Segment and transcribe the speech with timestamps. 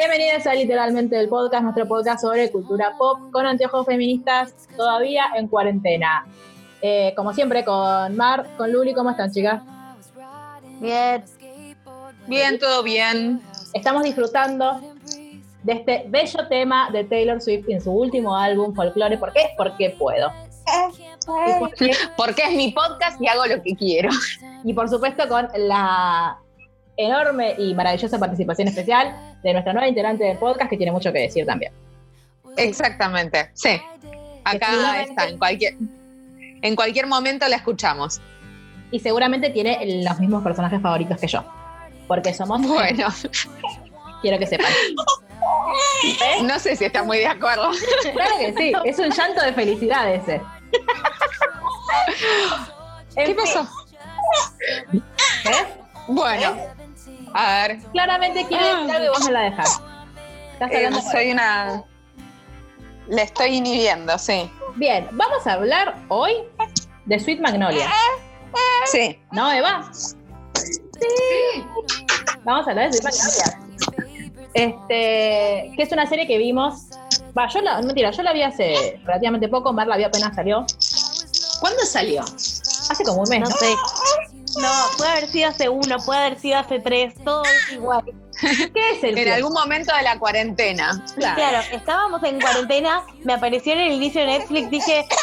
[0.00, 5.46] Bienvenidos a Literalmente el Podcast, nuestro podcast sobre cultura pop con anteojos feministas todavía en
[5.46, 6.24] cuarentena.
[6.80, 9.62] Eh, como siempre con Mar, con Luli, ¿cómo están chicas?
[10.80, 11.22] Bien.
[12.26, 13.42] Bien, todo bien.
[13.74, 14.80] Estamos disfrutando
[15.64, 19.18] de este bello tema de Taylor Swift en su último álbum, Folklore.
[19.18, 19.50] ¿Por qué?
[19.58, 20.32] Porque puedo.
[22.16, 24.08] Porque es mi podcast y hago lo que quiero.
[24.64, 26.38] Y por supuesto con la
[26.96, 31.20] enorme y maravillosa participación especial de nuestra nueva integrante del podcast que tiene mucho que
[31.20, 31.72] decir también.
[32.56, 33.80] Exactamente, sí.
[34.44, 35.74] Acá está, en cualquier,
[36.62, 38.20] en cualquier momento la escuchamos.
[38.90, 41.44] Y seguramente tiene los mismos personajes favoritos que yo.
[42.08, 43.06] Porque somos, Bueno,
[44.22, 44.72] quiero que sepan.
[46.02, 46.42] ¿Eh?
[46.42, 47.70] no sé si está muy de acuerdo.
[48.12, 50.40] Claro que sí, es un llanto de felicidad ese.
[53.14, 53.68] ¿Qué pasó?
[54.92, 55.66] ¿eh?
[56.08, 56.56] Bueno,
[57.34, 59.80] a ver, Claramente quiere decir algo y vos no la dejás.
[60.52, 61.84] Estás eh, soy una...
[63.08, 64.50] Le estoy inhibiendo, sí.
[64.76, 66.32] Bien, vamos a hablar hoy
[67.06, 67.90] de Sweet Magnolia.
[68.86, 69.20] Sí.
[69.32, 69.90] ¿No, Eva?
[69.92, 71.64] Sí.
[72.44, 73.60] Vamos a hablar de Sweet Magnolia.
[74.54, 76.86] Este, que es una serie que vimos.
[77.36, 80.64] Va, yo la, mentira, yo la vi hace relativamente poco, Mar la vi apenas salió.
[81.60, 82.22] ¿Cuándo salió?
[82.22, 83.56] Hace como un mes, No ¿no?
[83.56, 83.74] sé.
[84.58, 88.04] No, puede haber sido hace uno, puede haber sido hace tres, todo es igual.
[88.40, 91.04] ¿Qué es el En algún momento de la cuarentena.
[91.16, 95.16] Claro, estábamos en cuarentena, me apareció en el inicio de Netflix, dije, ah,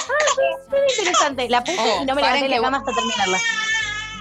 [0.69, 1.49] se ve interesante.
[1.49, 3.37] La puse Oh, y no me paren levanté la cama hasta terminarla.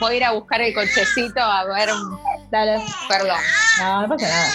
[0.00, 1.90] Voy a ir a buscar el cochecito a ver...
[2.50, 2.82] Dale.
[3.08, 3.38] Perdón.
[3.80, 4.52] No, no pasa nada.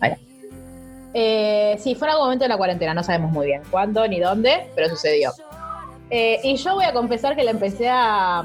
[0.00, 0.12] Ahí.
[1.14, 4.18] Eh, sí, fue en algún momento de la cuarentena, no sabemos muy bien cuándo ni
[4.20, 5.32] dónde, pero sucedió.
[6.14, 8.44] Eh, y yo voy a confesar que la empecé a,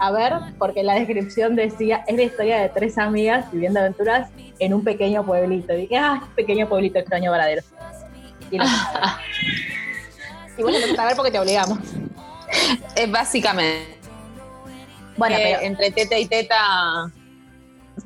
[0.00, 4.74] a ver porque la descripción decía, es la historia de tres amigas viviendo aventuras en
[4.74, 5.72] un pequeño pueblito.
[5.74, 7.62] Y dije, ah, pequeño pueblito extraño varadero.
[8.50, 8.64] Y, la
[10.58, 11.78] y vos la empezaste a ver porque te obligamos.
[12.96, 13.96] Es básicamente...
[15.16, 17.12] Bueno, que pero entre teta y teta...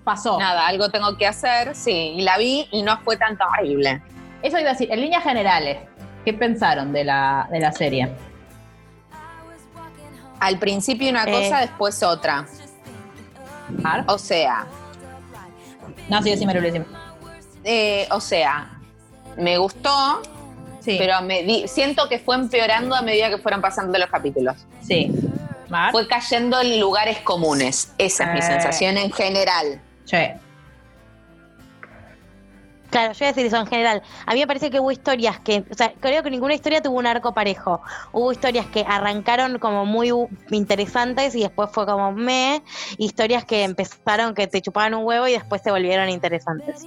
[0.05, 0.39] pasó.
[0.39, 4.03] Nada, algo tengo que hacer, sí, y la vi y no fue tan terrible.
[4.43, 5.79] Eso iba a decir, en líneas generales,
[6.27, 8.28] ¿qué pensaron de la, de la serie?
[10.41, 11.33] Al principio una Eh.
[11.33, 12.47] cosa, después otra.
[14.07, 14.67] O sea,
[16.09, 16.87] No, sí, decime, Luli, decime.
[17.65, 18.79] eh, o sea,
[19.37, 20.23] me gustó,
[20.81, 24.57] Sí, pero me di- siento que fue empeorando a medida que fueron pasando los capítulos.
[24.83, 25.13] sí.
[25.69, 25.93] Mar?
[25.93, 27.93] Fue cayendo en lugares comunes.
[27.99, 28.43] Esa es mi Eh.
[28.43, 29.79] sensación en general.
[30.07, 30.37] Che.
[32.91, 34.03] Claro, yo voy a decir eso en general.
[34.25, 36.99] A mí me parece que hubo historias que, o sea, creo que ninguna historia tuvo
[36.99, 37.83] un arco parejo.
[38.13, 40.11] Hubo historias que arrancaron como muy
[40.51, 42.63] interesantes y después fue como me,
[42.97, 46.87] historias que empezaron que te chupaban un huevo y después se volvieron interesantes.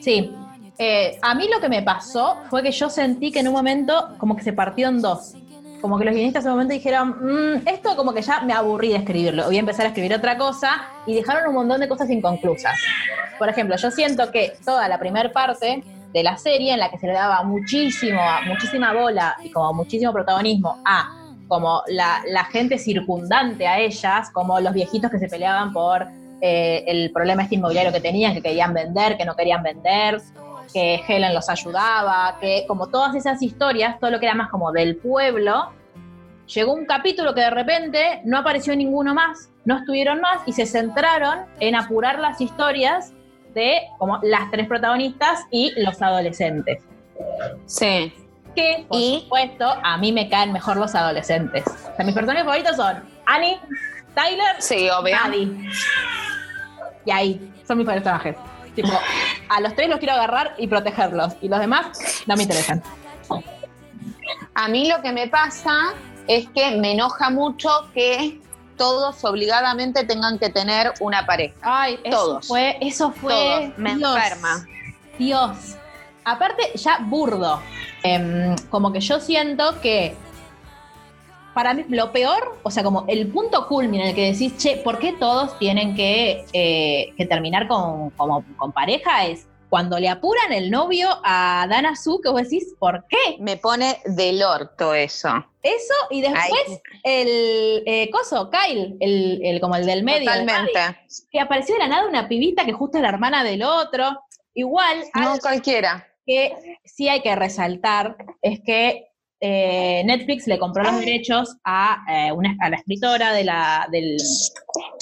[0.00, 0.34] Sí.
[0.78, 4.14] Eh, a mí lo que me pasó fue que yo sentí que en un momento
[4.18, 5.34] como que se partió en dos.
[5.80, 8.90] Como que los guionistas en un momento dijeron, "Mm, esto como que ya me aburrí
[8.90, 12.10] de escribirlo, voy a empezar a escribir otra cosa y dejaron un montón de cosas
[12.10, 12.74] inconclusas.
[13.38, 15.82] Por ejemplo, yo siento que toda la primera parte
[16.12, 20.12] de la serie en la que se le daba muchísimo, muchísima bola y como muchísimo
[20.12, 21.12] protagonismo a
[21.48, 26.06] como la, la gente circundante a ellas, como los viejitos que se peleaban por
[26.40, 30.20] eh, el problema este inmobiliario que tenían, que querían vender, que no querían vender,
[30.76, 34.72] que Helen los ayudaba, que como todas esas historias, todo lo que era más como
[34.72, 35.72] del pueblo,
[36.46, 40.66] llegó un capítulo que de repente no apareció ninguno más, no estuvieron más y se
[40.66, 43.14] centraron en apurar las historias
[43.54, 46.82] de como las tres protagonistas y los adolescentes.
[47.64, 48.12] Sí.
[48.54, 51.64] Que, por Y- supuesto, a mí me caen mejor los adolescentes.
[51.66, 53.58] O sea, mis personajes favoritos son Annie,
[54.14, 55.16] Tyler, Sí, obvio.
[55.24, 55.70] Maddie.
[57.06, 58.36] Y ahí, son mis personajes.
[58.76, 58.92] Tipo,
[59.48, 61.34] a los tres los quiero agarrar y protegerlos.
[61.40, 62.82] Y los demás no me interesan.
[64.54, 65.94] A mí lo que me pasa
[66.28, 68.40] es que me enoja mucho que
[68.76, 71.54] todos obligadamente tengan que tener una pareja.
[71.62, 72.46] Ay, eso Todos.
[72.46, 73.32] fue, eso fue.
[73.32, 73.78] Todos.
[73.78, 74.66] Me Dios, enferma.
[75.18, 75.76] Dios.
[76.24, 77.60] Aparte, ya burdo.
[78.02, 80.14] Em, como que yo siento que
[81.56, 84.76] para mí lo peor, o sea, como el punto culmine en el que decís, che,
[84.76, 89.24] ¿por qué todos tienen que, eh, que terminar con, como, con pareja?
[89.26, 93.36] Es cuando le apuran el novio a Dana Su, que vos decís, ¿por qué?
[93.40, 95.28] Me pone del orto eso.
[95.62, 96.78] Eso, y después Ay.
[97.02, 100.30] el eh, coso, Kyle, el, el- como el del medio.
[100.30, 100.78] Totalmente.
[101.32, 104.20] Que apareció de la nada una pibita que justo es la hermana del otro.
[104.52, 106.06] Igual, No cualquiera.
[106.26, 106.52] que
[106.84, 109.08] sí hay que resaltar es que
[109.40, 114.16] eh, Netflix le compró los derechos a, eh, una, a la escritora de la, del,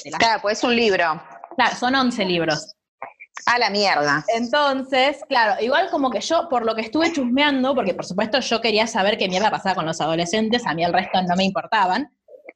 [0.05, 1.23] de la- Claro, pues es un libro.
[1.57, 2.75] Claro, son 11 libros.
[3.47, 4.25] A la mierda.
[4.35, 8.61] Entonces, claro, igual como que yo, por lo que estuve chusmeando, porque por supuesto yo
[8.61, 12.09] quería saber qué mierda pasaba con los adolescentes, a mí el resto no me importaban.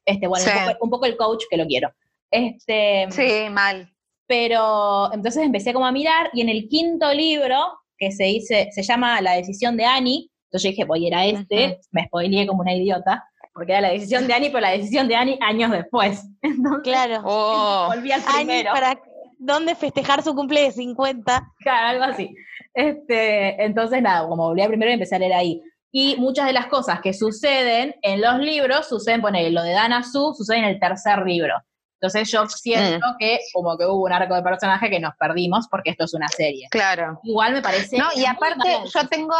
[0.05, 0.51] Este, bueno, Sí.
[0.57, 1.91] un, poco, un poco el coach que lo quiero.
[2.31, 3.93] Este, Sí, mal.
[4.25, 7.57] pero entonces empecé como a mirar y en el quinto libro,
[7.97, 11.15] que se dice, se llama La decisión de Annie, entonces yo dije, voy a ir
[11.15, 13.23] a este, me spoileé como una idiota,
[13.53, 16.23] porque era la decisión de Annie, pero la decisión de Annie años después.
[16.41, 17.21] Entonces Claro.
[17.23, 18.71] Oh, volví al Ani, primero.
[18.71, 18.99] para
[19.37, 21.53] dónde festejar su cumple de 50.
[21.59, 22.33] Claro, algo así.
[22.73, 25.61] Este, entonces, nada, como volví al primero y empecé a leer ahí.
[25.91, 30.03] Y muchas de las cosas que suceden en los libros suceden, poner lo de Dana
[30.03, 31.55] Su, sucede en el tercer libro.
[32.01, 35.89] Entonces yo siento que como que hubo un arco de personaje que nos perdimos porque
[35.89, 36.67] esto es una serie.
[36.71, 37.19] claro.
[37.23, 37.97] Igual me parece...
[37.97, 39.35] No, y aparte yo tengo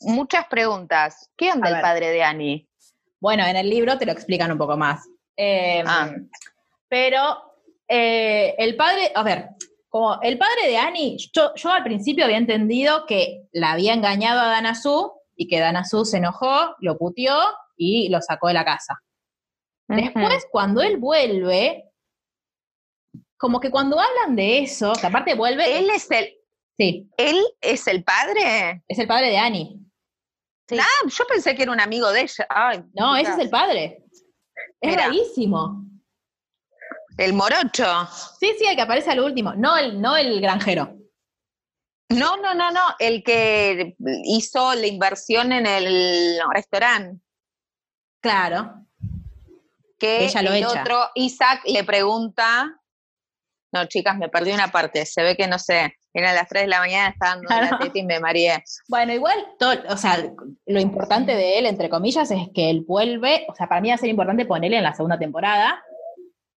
[0.00, 1.30] muchas preguntas.
[1.36, 2.68] ¿Qué onda el padre de Annie?
[3.20, 5.06] Bueno, en el libro te lo explican un poco más.
[5.36, 6.10] Eh, Ah.
[6.88, 7.22] Pero
[7.86, 9.50] eh, el padre, a ver,
[9.88, 14.40] como el padre de Annie, yo, yo al principio había entendido que la había engañado
[14.40, 17.36] a Dana Su y que Dana Su se enojó, lo puteó
[17.76, 19.00] y lo sacó de la casa.
[19.88, 21.90] Después, cuando él vuelve,
[23.36, 26.32] como que cuando hablan de eso, que aparte vuelve, ¿Él es el,
[26.76, 28.84] sí, él es el padre?
[28.86, 29.79] es el padre de Annie.
[30.70, 30.78] Sí.
[30.80, 32.46] Ah, yo pensé que era un amigo de ella.
[32.48, 34.04] Ay, No, ese es el padre.
[34.80, 35.06] Es Mirá.
[35.06, 35.84] rarísimo.
[37.18, 38.06] El morocho.
[38.38, 40.96] Sí, sí, el que aparece al último, no el, no el granjero.
[42.10, 42.80] No, no, no, no.
[42.98, 47.20] El que hizo la inversión en el restaurante.
[48.22, 48.86] Claro.
[49.98, 50.80] Que Ella lo el echa.
[50.80, 52.80] otro, Isaac, le pregunta.
[53.72, 55.04] No, chicas, me perdí una parte.
[55.04, 55.94] Se ve que no sé.
[56.12, 57.68] Eran las 3 de la mañana, estaba dando Claro.
[57.70, 58.62] la teta y me mareé.
[58.88, 60.18] Bueno, igual, todo, o sea,
[60.66, 63.94] lo importante de él, entre comillas, es que él vuelve, o sea, para mí va
[63.94, 65.80] a ser importante ponerle en la segunda temporada,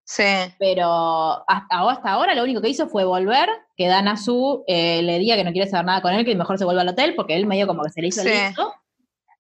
[0.06, 0.24] Sí.
[0.60, 3.48] pero hasta, hasta ahora lo único que hizo fue volver,
[3.78, 6.58] que Dana Su eh, le diga que no quiere saber nada con él, que mejor
[6.58, 8.30] se vuelva al hotel, porque él medio como que se le hizo Sí.
[8.30, 8.74] listo.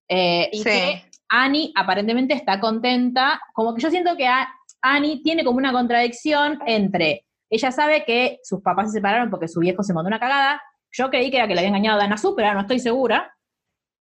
[0.07, 0.63] Eh, y Sí.
[0.63, 4.47] que Annie aparentemente está contenta, como que yo siento que a-
[4.81, 9.59] Annie tiene como una contradicción entre, ella sabe que sus papás se separaron porque su
[9.59, 10.61] viejo se mandó una cagada,
[10.91, 12.79] yo creí que era que le había engañado a Dana Su, pero ahora no estoy
[12.79, 13.33] segura.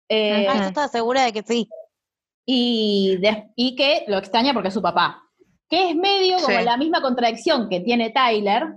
[0.08, 1.68] Eh, Ah, yo estaba segura de que sí.
[2.46, 5.22] y, de- y que lo extraña porque es su papá.
[5.68, 6.64] Que es medio como Sí.
[6.64, 8.74] la misma contradicción que tiene Tyler,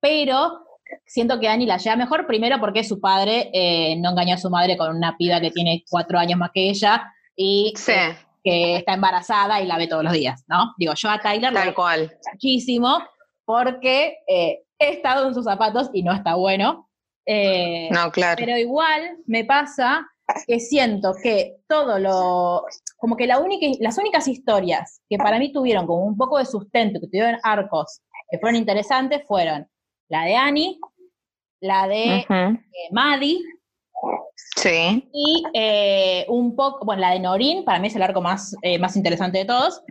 [0.00, 0.64] pero
[1.06, 4.50] siento que Annie la lleva mejor, primero porque su padre eh, no engañó a su
[4.50, 8.76] madre con una piba que tiene cuatro años más que ella y Sí, que, que
[8.76, 10.74] está embarazada y la ve todos los días, ¿no?
[10.76, 12.12] Digo, yo a Tyler tal veo cual.
[12.32, 12.98] muchísimo
[13.48, 16.90] porque eh, he estado en sus zapatos y no está bueno.
[17.26, 18.36] Eh, No, claro.
[18.38, 20.06] pero igual me pasa
[20.46, 22.66] que siento que todo lo,
[22.98, 26.44] como que la única, las únicas historias que para mí tuvieron como un poco de
[26.44, 29.66] sustento, que tuvieron arcos que fueron interesantes, fueron
[30.10, 30.78] la de Annie,
[31.60, 32.58] la de eh,
[32.92, 33.40] Maddie
[34.56, 35.08] Sí.
[35.10, 38.78] y eh, un poco, bueno, la de Norin, para mí es el arco más, eh,
[38.78, 39.82] más interesante de todos.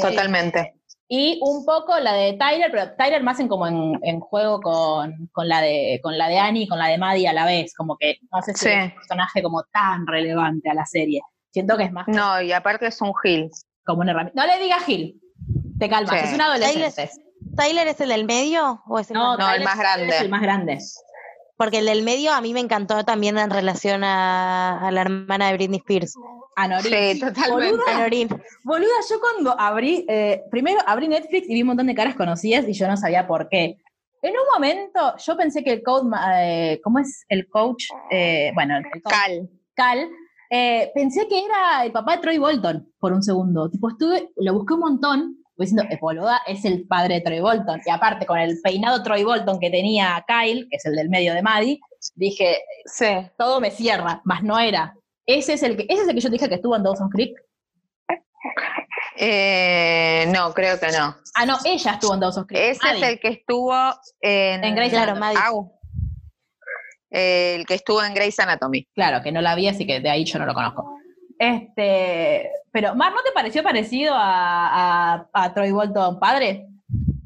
[0.00, 0.77] Totalmente.
[1.10, 5.28] Y un poco la de Tyler, pero Tyler más en como en, en juego con,
[5.32, 7.72] con la de con la de Annie y con la de Maddie a la vez,
[7.74, 8.70] como que no sé si Sí.
[8.70, 11.22] es un personaje como tan relevante a la serie.
[11.50, 13.50] Siento que es más No, y aparte es un gil.
[13.86, 14.44] como una herramienta.
[14.44, 15.18] No le digas Gil,
[15.78, 16.26] te calmas, Sí.
[16.26, 17.10] es un adolescente.
[17.56, 20.08] ¿Tyler es el del medio o es el No, más No, el más grande.
[20.08, 20.78] Es el más grande.
[21.56, 25.48] Porque el del medio a mí me encantó también en relación a, a la hermana
[25.48, 26.14] de Britney Spears,
[26.60, 26.92] A Norin.
[27.14, 27.82] Sí, totalmente.
[27.90, 28.28] a Norin.
[28.64, 32.66] Boluda, yo cuando abrí, eh, primero abrí Netflix y vi un montón de caras conocidas
[32.68, 33.76] y yo no sabía por qué.
[34.22, 36.04] En un momento yo pensé que el coach,
[36.36, 37.84] eh, ¿cómo es el coach?
[38.10, 39.48] Eh, bueno, el coach Cal.
[39.74, 40.08] Cal,
[40.50, 43.70] eh, pensé que era el papá de Troy Bolton por un segundo.
[43.70, 47.80] Tipo, estuve, lo busqué un montón, diciendo, eh, boluda, es el padre de Troy Bolton.
[47.86, 51.34] Y aparte, con el peinado Troy Bolton que tenía Kyle, que es el del medio
[51.34, 51.78] de Maddie,
[52.16, 53.06] dije, Sí.
[53.36, 54.94] todo me cierra, más no era.
[55.30, 57.12] Ese es el que, ese es el que yo te dije que estuvo en Dawson's
[57.12, 57.36] Creek.
[59.16, 61.16] Eh, no, creo que no.
[61.34, 62.62] Ah, no, ella estuvo en Dawson's Creek.
[62.62, 63.74] Ese es el que estuvo
[64.20, 64.64] en.
[64.64, 65.40] En Grey's Claro, Anatomy.
[65.44, 65.72] Au.
[67.10, 68.86] El que estuvo en Grey's Anatomy.
[68.94, 70.94] Claro, que no la vi, así que de ahí yo no lo conozco.
[71.38, 76.66] Este, pero, Mar, ¿no te pareció parecido a, a- a Troy Bolton padre?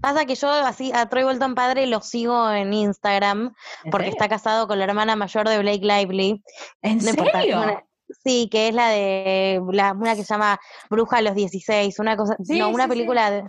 [0.00, 3.54] Pasa que yo así a Troy Bolton padre lo sigo en Instagram
[3.84, 4.18] ¿En porque serio?
[4.18, 6.42] está casado con la hermana mayor de Blake Lively.
[6.82, 7.82] ¿En No serio?
[8.24, 10.58] Sí, que es la de la, una que se llama
[10.90, 12.96] Bruja a los 16, una cosa, Sí, no, una sí, sí.
[12.96, 13.44] película de-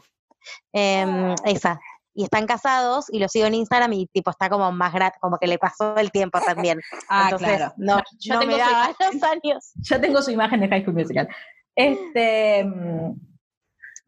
[0.74, 1.80] em, esa.
[2.16, 5.38] Y están casados y lo sigo en Instagram y tipo está como más grato, como
[5.40, 6.80] que le pasó el tiempo también.
[7.10, 7.74] Ah, Entonces, claro.
[7.78, 8.96] no, Yo no tengo me su daba imagen.
[9.20, 9.72] los años.
[9.82, 11.28] Yo tengo su imagen de High School Musical.
[11.76, 13.14] Este, mm,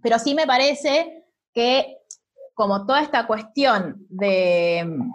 [0.03, 1.97] pero sí me parece que
[2.53, 5.11] como toda esta cuestión de mm,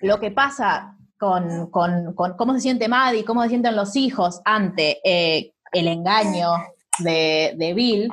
[0.00, 4.40] lo que pasa con, con- con cómo se siente Maddie, cómo se sienten los hijos
[4.44, 6.50] ante eh, el engaño
[6.98, 8.08] de, de Bill,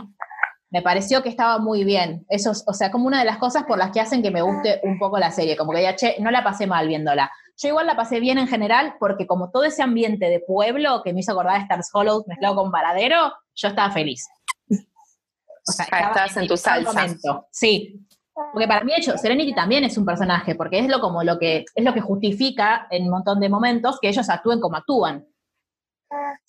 [0.70, 2.26] me pareció que estaba muy bien.
[2.30, 4.42] Eso, es- o sea, como una de las cosas por las que hacen que me
[4.42, 7.30] guste un poco la serie, como que ya, che, no la pasé mal viéndola.
[7.58, 11.14] Yo igual la pasé bien en general porque como todo ese ambiente de pueblo que
[11.14, 14.28] me hizo acordar a Stars Hollow mezclado con Varadero, yo estaba feliz.
[14.70, 16.92] O sea, Ah, estaba estabas en tu salsa.
[16.94, 17.48] momento.
[17.52, 18.00] Sí.
[18.34, 21.66] Porque para mí, hecho, Serenity también es un personaje, porque es lo como lo que
[21.76, 25.28] es lo que justifica en un montón de momentos que ellos actúen como actúan.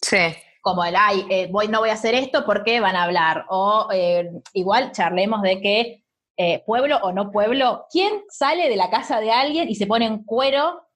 [0.00, 0.34] Sí.
[0.60, 3.46] Como el, ay, eh, voy, no voy a hacer esto porque van a hablar.
[3.48, 6.04] O eh, igual charlemos de que
[6.36, 10.06] eh, pueblo o no pueblo, ¿quién sale de la casa de alguien y se pone
[10.06, 10.88] en cuero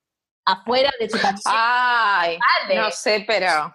[0.44, 1.50] afuera de su casa?
[1.52, 2.38] Ay,
[2.74, 3.74] no sé, pero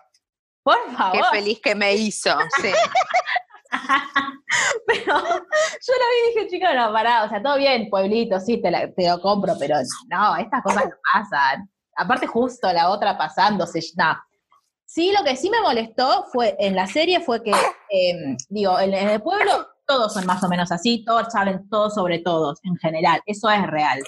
[0.64, 1.26] Por qué favor.
[1.32, 2.36] feliz que me hizo.
[2.62, 2.72] Sí.
[4.88, 8.62] Pero yo la vi y dije, chica, no, pará, o sea, todo bien, pueblito, sí,
[8.62, 9.78] te, la- te lo compro, pero
[10.10, 11.70] no, estas cosas no pasan.
[11.96, 14.18] Aparte, justo la otra pasándose, no.
[14.86, 18.94] Sí, lo que sí me molestó fue, en la serie fue que, eh, digo, en,
[18.94, 22.76] en el pueblo todos son más o menos así, todos saben todo sobre todos, en
[22.78, 24.00] general, eso es real.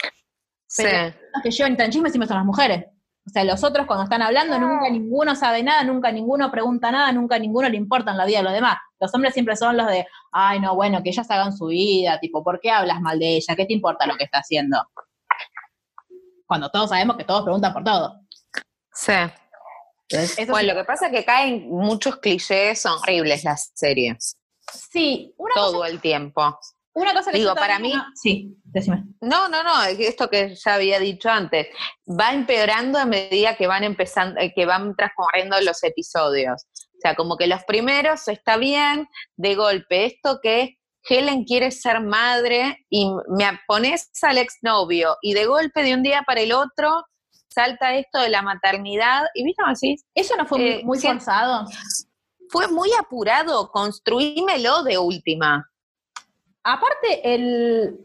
[0.67, 0.83] Sí.
[0.83, 2.85] Pero los que llevan tan chisme siempre son las mujeres.
[3.25, 7.11] O sea, los otros cuando están hablando, nunca ninguno sabe nada, nunca ninguno pregunta nada,
[7.13, 8.77] nunca ninguno le importa en la vida de los demás.
[8.99, 12.43] Los hombres siempre son los de, ay, no, bueno, que ellas hagan su vida, tipo,
[12.43, 13.55] ¿por qué hablas mal de ella?
[13.55, 14.77] ¿Qué te importa lo que está haciendo?
[16.45, 18.19] Cuando todos sabemos que todos preguntan por todo.
[18.93, 19.13] Sí.
[20.09, 23.71] Entonces, eso Bueno, sí, lo que pasa es que caen muchos clichés, son horribles las
[23.73, 24.37] series,
[24.71, 26.59] sí, una todo cosa, el tiempo.
[26.95, 29.03] Una cosa que Digo, yo para mí- Sí, decime.
[29.21, 31.67] No, no, no, esto que ya había dicho antes,
[32.07, 36.65] va empeorando a medida que van empezando, eh, que van transcurriendo los episodios.
[36.75, 40.77] O sea, como que los primeros está bien, de golpe, esto que
[41.09, 46.23] Helen quiere ser madre y me pones al exnovio y de golpe de un día
[46.25, 47.03] para el otro
[47.49, 51.65] salta esto de la maternidad y viste así, Eso no fue muy, Eh, muy forzado.
[52.49, 55.69] fue muy apurado, construímelo de última.
[56.63, 57.99] Aparte, el.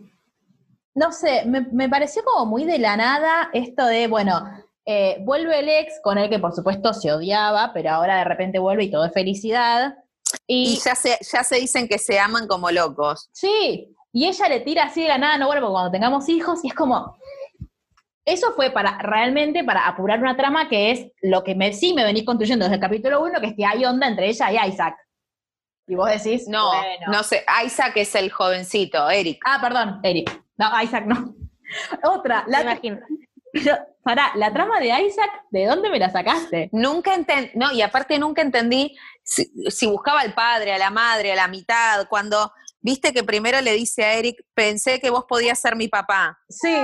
[0.95, 4.43] No sé, me, me pareció como muy de la nada esto de, bueno,
[4.91, 8.59] eh, vuelve el ex con el que por supuesto se odiaba, pero ahora de repente
[8.59, 9.99] vuelve y todo es felicidad.
[10.47, 13.29] Y Y, ya se, ya se dicen que se aman como locos.
[13.31, 16.69] sí, y ella le tira así de la nada, no vuelvo cuando tengamos hijos, y
[16.69, 17.19] es como.
[18.25, 22.05] Eso fue para realmente para apurar una trama que es lo que me, sí me
[22.05, 24.97] venís construyendo desde el capítulo 1, que es que hay onda entre ella y Isaac.
[25.89, 27.07] Y vos decís, No, bueno.
[27.09, 29.41] no sé, Isaac es el jovencito, Eric.
[29.47, 30.43] Ah, perdón, Eric.
[30.57, 31.35] No, Isaac no.
[32.05, 32.99] Otra, la, imagino.
[33.53, 36.69] Pero, pará, la trama de Isaac, ¿de dónde me la sacaste?
[36.73, 41.33] Nunca entendí, no, y aparte nunca entendí si, si buscaba al padre, a la madre,
[41.33, 45.59] a la mitad, cuando viste que primero le dice a Eric, pensé que vos podías
[45.59, 46.39] ser mi papá.
[46.49, 46.75] Sí,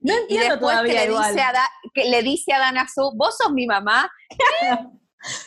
[0.00, 1.28] no Y entiendo después que todavía le, igual.
[1.34, 4.10] dice a Da- que le dice a Dana Su, vos sos mi mamá,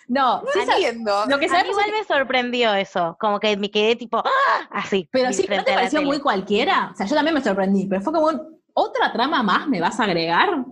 [0.07, 1.25] No, sí, sa- entiendo.
[1.27, 4.67] lo que A mí igual me sorprendió eso, como que me quedé tipo, ¡ah!
[4.71, 5.07] así.
[5.11, 6.91] pero sí, ¿no te pareció muy cualquiera?
[6.93, 9.99] O sea, yo también me sorprendí, pero fue como un, ¿otra trama más me vas
[9.99, 10.65] a agregar?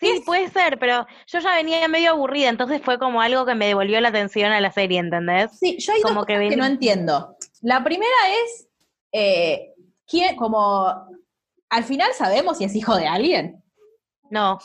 [0.00, 3.66] Sí, puede ser, pero yo ya venía medio aburrida, entonces fue como algo que me
[3.66, 5.58] devolvió la atención a la serie, ¿entendés?
[5.58, 7.36] Sí, yo hay Como dos cosas que, ven- no entiendo.
[7.62, 8.14] La primera
[8.44, 8.68] es,
[9.10, 9.72] eh,
[10.06, 10.94] ¿quién, como,
[11.68, 13.57] al final sabemos si es hijo de alguien.
[14.30, 14.58] No,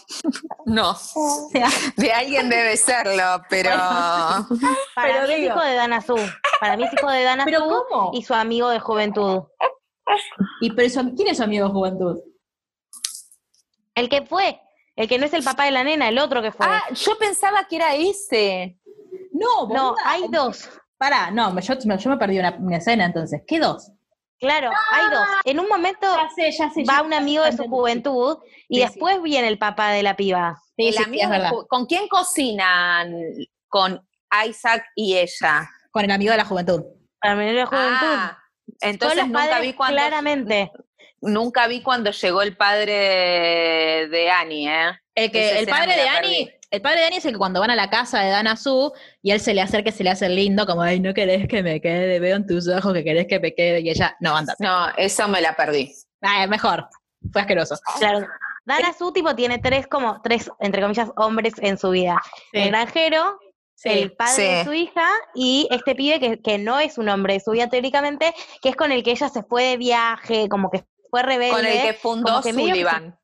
[0.65, 3.69] No, O sea, de alguien debe serlo, pero
[4.95, 6.15] para Pero mí es hijo de Dana Su.
[6.59, 8.11] Para mí es hijo de Dana ¿pero Su cómo?
[8.13, 9.43] y su amigo de juventud.
[10.61, 12.19] Y, pero su- ¿Quién es su amigo de juventud?
[13.95, 14.59] El que fue,
[14.95, 16.65] el que no es el papá de la nena, el otro que fue.
[16.67, 18.79] Ah, yo pensaba que era ese.
[19.31, 20.69] No, no, hay dos.
[20.97, 23.41] Pará, no, me- yo, me- yo me perdí una, una escena entonces.
[23.47, 23.91] ¿Qué dos?
[24.43, 25.27] Claro, hay dos.
[25.45, 26.83] En un momento Ya sé, ya sé.
[26.83, 28.87] va ya un amigo de su juventud y Sí, sí.
[28.89, 30.57] después viene el papá de la piba.
[30.75, 31.51] Sí, El sí, sí, amigo es de verdad.
[31.51, 33.13] ju- ¿Con quién cocinan?
[33.69, 34.05] Con
[34.47, 35.69] Isaac y ella.
[35.91, 36.83] Con el amigo de la juventud.
[37.21, 37.95] Para mí de la juventud.
[38.01, 38.37] Ah,
[38.81, 39.95] entonces los nunca padres vi cuando.
[39.97, 40.71] claramente.
[41.21, 44.91] nunca vi cuando llegó el padre de Annie, ¿eh?
[45.15, 46.57] El, que, el padre de Annie, perdí.
[46.73, 48.91] El padre de Annie es el que cuando van a la casa de Dana Su
[49.21, 51.61] y él se le acerca y se le hace lindo, como, ay, no querés que
[51.61, 54.55] me quede, veo en tus ojos que querés que me quede, y ella, no, anda.
[54.57, 55.93] No, eso me la perdí.
[56.21, 56.89] Ah, mejor,
[57.31, 57.75] fue asqueroso.
[57.99, 58.25] Claro.
[58.65, 62.19] Dana Su, tipo, tiene tres, como, tres, entre comillas, hombres en su vida.
[62.53, 63.37] El granjero,
[63.83, 67.39] el padre de su hija y este pibe que, que no es un hombre de
[67.39, 70.85] su vida teóricamente, que es con el que ella se fue de viaje, como que
[71.11, 71.51] fue rebelde.
[71.51, 73.19] Con el que fundó Sullivan.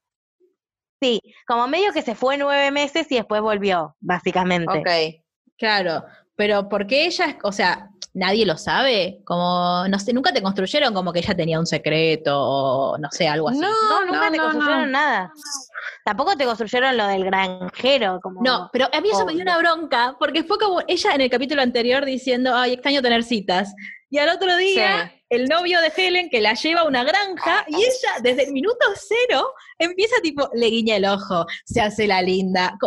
[1.02, 4.78] Sí, como medio que se fue nueve meses y después volvió, básicamente.
[4.80, 5.24] Ok.
[5.58, 6.04] Claro,
[6.36, 10.94] pero porque ella, es- o sea, nadie lo sabe, como, no sé, nunca te construyeron
[10.94, 13.60] como que ella tenía un secreto o no sé, algo así.
[13.60, 15.00] No, No, nunca no, te no, construyeron no.
[15.00, 15.32] nada.
[16.06, 19.58] Tampoco te construyeron lo del granjero, como No, pero a mí eso me dio una
[19.58, 23.74] bronca, porque fue como ella en el capítulo anterior diciendo, ay, extraño tener citas.
[24.10, 25.22] Y al otro día, Sí.
[25.30, 28.80] el novio de Helen que la lleva a una granja y ella, desde el minuto
[28.96, 32.78] cero, empieza tipo, le guiña el ojo, se hace la linda.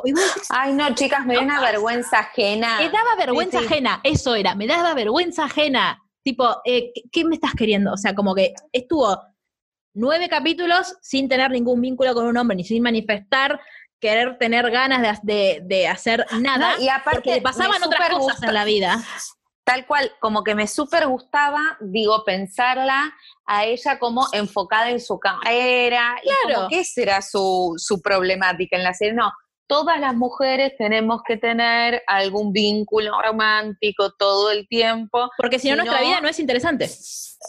[0.51, 2.79] Ay, no, chicas, me dio una vergüenza ajena.
[2.79, 3.65] me daba vergüenza sí.
[3.67, 6.01] ajena, eso era, me daba vergüenza ajena.
[6.23, 7.93] Tipo, eh, ¿qué, qué me estás queriendo?
[7.93, 9.21] O sea, como que estuvo
[9.95, 13.61] nueve capítulos sin tener ningún vínculo con un hombre, ni sin manifestar
[14.01, 18.11] querer tener ganas de, de- de hacer nada, No, y aparte, porque le pasaban otras
[18.11, 19.01] cosas en la vida.
[19.65, 23.15] Tal cual, como que me súper gustaba, digo, pensarla
[23.47, 26.17] a ella como enfocada en su carrera.
[26.23, 26.69] Y Claro.
[26.69, 29.15] como esa era su, su problemática en la serie.
[29.15, 29.33] No,
[29.69, 35.31] todas las mujeres tenemos que tener algún vínculo romántico todo el tiempo.
[35.39, 36.91] Porque si no, nuestra vida no es interesante.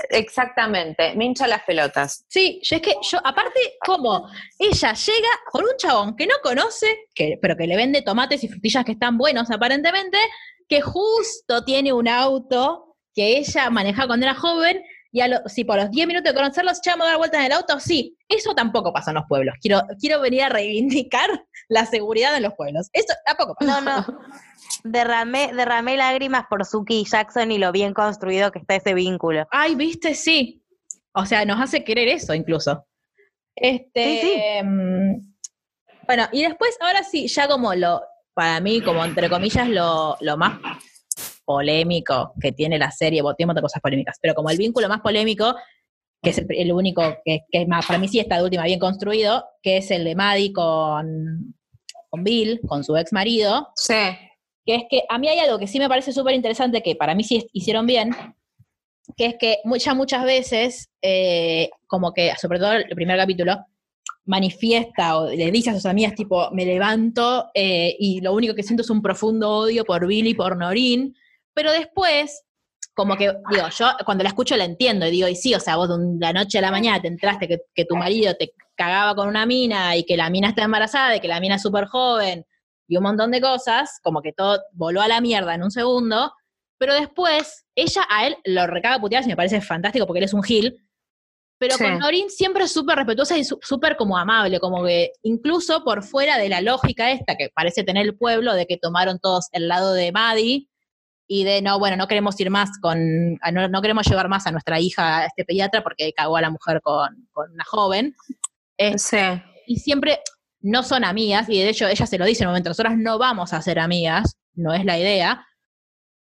[0.10, 2.26] Exactamente, me hincha las pelotas.
[2.28, 4.28] Sí, yo es que yo, aparte, como
[4.58, 8.48] ella llega con un chabón que no conoce, que, pero que le vende tomates y
[8.48, 10.18] frutillas que están buenos aparentemente,
[10.68, 15.64] que justo tiene un auto que ella manejaba cuando era joven, y a lo- si
[15.64, 18.56] por los 10 minutos de conocerlos echamos a dar vueltas en el auto, sí, eso
[18.56, 19.56] tampoco pasa en los pueblos.
[19.62, 21.30] Quiero, quiero venir a reivindicar
[21.70, 22.90] la seguridad en los pueblos.
[22.94, 23.82] Eso tampoco pasa.
[23.82, 24.20] No, no.
[24.84, 29.48] Derramé, derramé lágrimas por Suki y Jackson y lo bien construido que está ese vínculo.
[29.52, 30.64] Ay, viste, sí.
[31.14, 32.86] O sea, nos hace querer eso incluso.
[33.56, 34.64] Este, Sí, sí.
[34.64, 35.34] mm,
[36.08, 38.02] bueno, y después, ahora sí, ya como lo,
[38.34, 40.60] para mí, como entre comillas, lo, lo más
[41.46, 45.56] polémico que tiene la serie, tiene otras cosas polémicas, pero como el vínculo más polémico,
[46.22, 48.80] que es el, el único que, que más, para mí sí está de última bien
[48.80, 51.54] construido, que es el de Maddie con,
[52.10, 53.94] con Bill, con su ex marido, Sí.
[54.66, 57.14] que es que a mí hay algo que sí me parece súper interesante, que para
[57.14, 58.12] mí sí hicieron bien,
[59.18, 63.66] que es que muchas, muchas veces, eh, como que, sobre todo el primer capítulo,
[64.26, 68.64] manifiesta o le dice a sus amigas, tipo, me levanto eh, y lo único que
[68.64, 71.16] siento es un profundo odio por Billy y por Norin,
[71.54, 72.44] pero después,
[72.94, 75.76] como que, digo, yo cuando la escucho la entiendo y digo, y sí, o sea,
[75.76, 79.16] vos de la noche a la mañana te entraste que, que tu marido te cagaba
[79.16, 81.86] con una mina y que la mina está embarazada y que la mina es súper
[81.86, 82.46] joven
[82.88, 86.34] y un montón de cosas, como que todo voló a la mierda en un segundo,
[86.78, 90.34] pero después ella a él lo recaga puteadas y me parece fantástico porque él es
[90.34, 90.78] un gil,
[91.64, 91.84] pero Sí.
[91.86, 96.38] con Norin siempre es súper respetuosa y súper como amable, como que incluso por fuera
[96.38, 99.94] de la lógica esta que parece tener el pueblo de que tomaron todos el lado
[99.94, 100.68] de Maddie
[101.26, 104.52] y de no, bueno, no queremos ir más con, no, no queremos llevar más a
[104.52, 108.14] nuestra hija a este pediatra porque cagó a la mujer con, con una joven.
[108.78, 109.18] Eh, Sí.
[109.66, 110.20] y siempre
[110.60, 113.18] no son amigas, y de hecho ella se lo dice en un momento, nosotras no
[113.18, 115.48] vamos a ser amigas, no es la idea,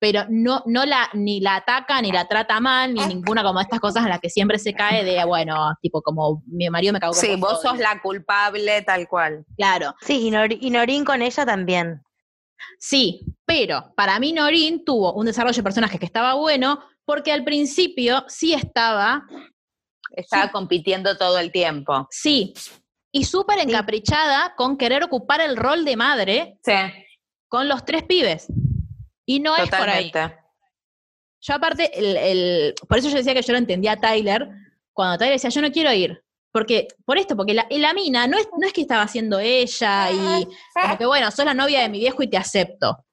[0.01, 3.79] pero no, no la, ni la ataca, ni la trata mal, ni ninguna como estas
[3.79, 7.13] cosas en las que siempre se cae de, bueno, tipo como mi marido me cagó
[7.13, 7.73] Sí, vos todo".
[7.73, 9.45] sos la culpable tal cual.
[9.55, 12.01] Claro, Sí, y, Nor- y Norín con ella también.
[12.79, 17.43] sí, pero para mí Norin tuvo un desarrollo de personajes que estaba bueno, porque al
[17.43, 19.23] principio sí estaba,
[20.15, 22.07] Estaba compitiendo todo el tiempo.
[22.09, 22.53] sí,
[23.11, 26.73] y súper encaprichada con querer ocupar el rol de madre Sí,
[27.47, 28.47] con los tres pibes.
[29.31, 30.11] Y no es por ahí.
[31.41, 34.47] Yo aparte, el, el- por eso yo decía que yo lo entendía a Tyler,
[34.93, 36.23] cuando Tyler decía, yo no quiero ir.
[36.53, 40.11] Porque, por esto, porque la, la mina no es, no es que estaba haciendo ella
[40.11, 40.45] y
[40.81, 43.05] como que, bueno, sos la novia de mi viejo y te acepto.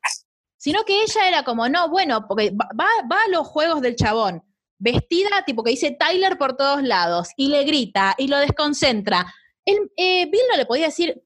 [0.57, 4.43] Sino que ella era como, no, bueno, porque va, a los juegos del chabón,
[4.79, 9.33] vestida, tipo que dice Tyler por todos lados, y le grita y lo desconcentra.
[9.65, 11.23] Él, eh, Bill no le podía decir,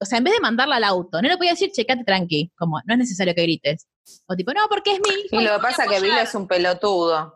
[0.00, 2.80] o sea, en vez de mandarla al auto, no le podía decir, checate tranqui, como,
[2.84, 3.86] no es necesario que grites.
[4.26, 5.40] O tipo, no, porque es mi hijo.
[5.40, 6.26] Y lo que pasa es que Bill apoyar".
[6.26, 7.34] es un pelotudo.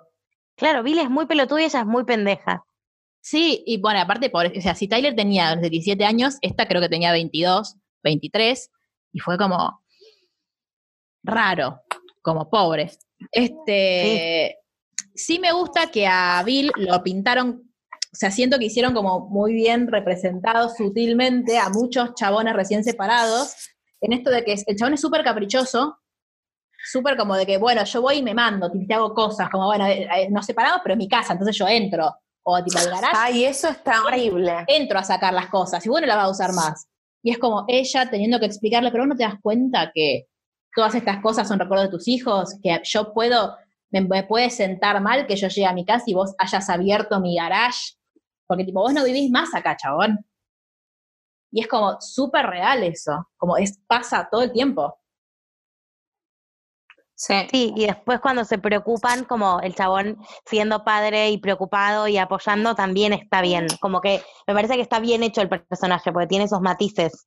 [0.57, 2.65] Claro, Bill es muy pelotudo y ella es muy pendeja.
[3.21, 6.81] Sí, y bueno, aparte, por, o sea, si Tyler tenía desde 17 años, esta creo
[6.81, 8.71] que tenía 22, 23,
[9.13, 9.83] y fue como
[11.23, 11.81] raro,
[12.23, 12.91] como pobre.
[13.33, 14.57] Este,
[15.15, 15.39] sí.
[15.39, 17.69] me gusta que a Bill lo pintaron
[18.11, 23.55] o sea, siento que hicieron como muy bien representados sutilmente a muchos chabones recién separados,
[24.01, 25.99] en esto de que el chabón es súper caprichoso,
[26.79, 29.87] súper como de que, bueno, yo voy y me mando, te hago cosas, como, bueno,
[29.87, 33.17] eh, eh, nos separamos, pero en mi casa, entonces yo entro, o tipo al garaje,
[33.17, 34.65] Ay, eso está horrible.
[34.67, 36.89] entro a sacar las cosas, y bueno, la va a usar más.
[37.23, 40.27] Y es como ella teniendo que explicarle, pero vos no te das cuenta que
[40.75, 43.57] todas estas cosas son recuerdos de tus hijos, que yo puedo,
[43.91, 47.21] me, me puede sentar mal que yo llegue a mi casa y vos hayas abierto
[47.21, 47.97] mi garage,
[48.47, 50.25] porque tipo, vos no vivís más acá, chabón.
[51.51, 54.99] Y es como súper real eso, como es, pasa todo el tiempo.
[57.21, 57.35] Sí.
[57.51, 62.77] Sí, y después cuando se preocupan, como el chabón siendo padre y preocupado y apoyando,
[62.77, 63.67] también está bien.
[63.81, 67.27] Como que me parece que está bien hecho el personaje, porque tiene esos matices.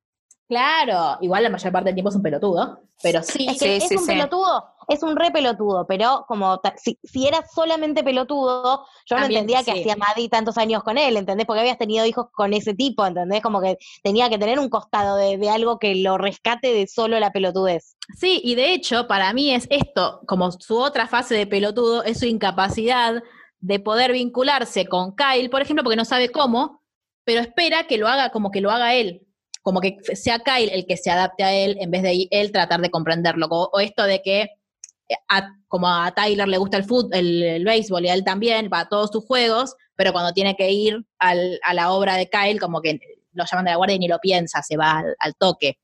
[0.51, 3.85] Claro, igual la mayor parte del tiempo es un pelotudo, pero sí, Es que Sí,
[3.85, 4.07] es sí, un sí.
[4.11, 9.63] pelotudo, es un re pelotudo, pero como si, si era solamente pelotudo, yo no entendía
[9.63, 11.45] que hacía Maddie tantos años con él, ¿entendés?
[11.47, 13.41] Porque habías tenido hijos con ese tipo, ¿entendés?
[13.41, 17.17] Como que tenía que tener un costado de, de algo que lo rescate de solo
[17.21, 17.95] la pelotudez.
[18.17, 22.19] Sí, y de hecho, para mí es esto, como su otra fase de pelotudo, es
[22.19, 23.23] su incapacidad
[23.61, 26.81] de poder vincularse con Kyle, por ejemplo, porque no sabe cómo,
[27.23, 29.25] pero espera que lo haga como que lo haga él,
[29.61, 32.81] como que sea Kyle el que se adapte a él en vez de él tratar
[32.81, 33.47] de comprenderlo.
[33.49, 37.43] O, o esto de que eh, a- como a Tyler le gusta el fútbol, el,
[37.43, 40.71] el béisbol y a él también, va a todos sus juegos, pero cuando tiene que
[40.71, 42.99] ir al- a la obra de Kyle, como que
[43.33, 45.77] lo llaman de la guardia y ni lo piensa, se va al- al toque.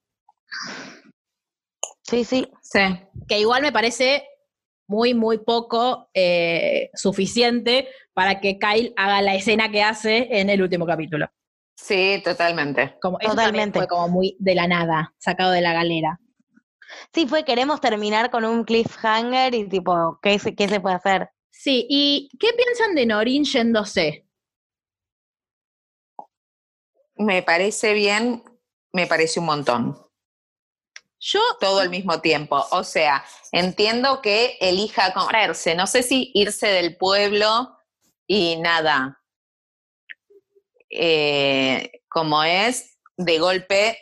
[2.01, 2.47] Sí, sí.
[2.61, 2.79] Sí.
[3.27, 4.23] que igual me parece
[4.87, 10.61] muy, muy poco eh, suficiente para que Kyle haga la escena que hace en el
[10.61, 11.29] último capítulo.
[11.77, 12.97] Sí, totalmente.
[12.99, 13.79] Como, Totalmente.
[13.79, 16.19] fue como muy de la nada, sacado de la galera.
[17.13, 21.29] Sí, fue queremos terminar con un cliffhanger y tipo, ¿qué se, qué se puede hacer?
[21.51, 24.25] Sí, ¿y qué piensan de Norin yéndose?
[27.15, 28.43] Me parece bien,
[28.91, 29.97] me parece un montón.
[31.19, 32.63] Yo, Todo al mismo tiempo.
[32.71, 35.75] O sea, entiendo que elija correrse.
[35.75, 37.77] No sé si irse del pueblo
[38.27, 39.19] y nada.
[40.89, 43.97] Eh, como es, de golpe,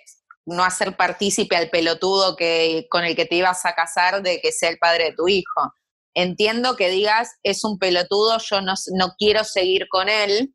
[0.45, 4.51] no hacer partícipe al pelotudo que, con el que te ibas a casar de que
[4.51, 5.73] sea el padre de tu hijo.
[6.13, 10.53] Entiendo que digas, es un pelotudo, yo no, no quiero seguir con él,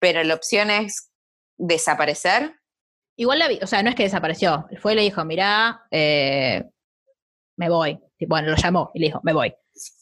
[0.00, 1.10] pero la opción es
[1.56, 2.56] desaparecer.
[3.16, 6.64] igual la vi, o sea, no es que desapareció, fue y le dijo, mirá, eh,
[7.56, 7.98] me voy.
[8.26, 9.54] Bueno, lo llamó y le dijo, me voy.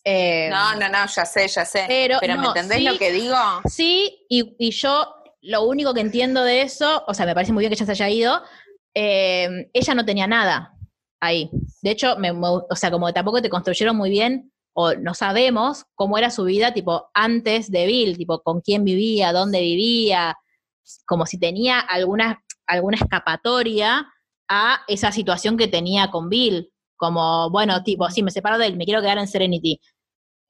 [0.04, 1.84] Eh, No, no, no, ya sé, ya sé.
[1.88, 2.84] Pero, Pero, ¿me entendés sí.
[2.84, 3.36] lo que digo?
[3.68, 7.62] Sí, y, y yo lo único que entiendo de eso, o sea, me parece muy
[7.62, 8.42] bien que ella se haya ido,
[8.94, 10.74] eh, ella no tenía nada
[11.20, 11.50] ahí.
[11.82, 15.84] De hecho, me- me- o sea, como tampoco te construyeron muy bien, o no sabemos
[15.94, 20.36] cómo era su vida, tipo, antes de Bill, tipo, con quién vivía, dónde vivía,
[21.06, 24.06] como si tenía alguna, alguna escapatoria
[24.48, 26.72] a esa situación que tenía con Bill.
[27.00, 29.80] Como, bueno, tipo, sí, me separo de él, me quiero quedar en Serenity.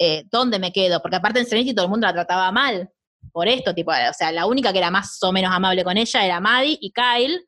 [0.01, 1.01] Eh, ¿Dónde me quedo?
[1.01, 2.91] Porque aparte en Serenity todo el mundo la trataba mal
[3.33, 6.25] por esto, tipo, o sea, la única que era más o menos amable con ella
[6.25, 7.47] era Maddie y Kyle,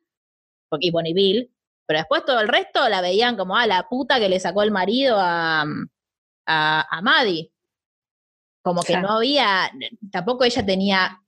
[0.69, 1.51] porque, y bueno, y Bill,
[1.85, 4.71] pero después todo el resto la veían como, ah, la puta que le sacó el
[4.71, 5.65] marido a,
[6.45, 7.51] a, a Maddie.
[8.61, 9.09] Como que Claro.
[9.09, 9.69] no había,
[10.11, 11.19] tampoco ella tenía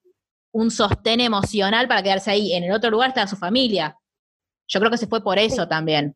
[0.54, 2.54] un sostén emocional para quedarse ahí.
[2.54, 3.98] En el otro lugar estaba su familia.
[4.70, 6.16] Yo creo que se fue por eso también.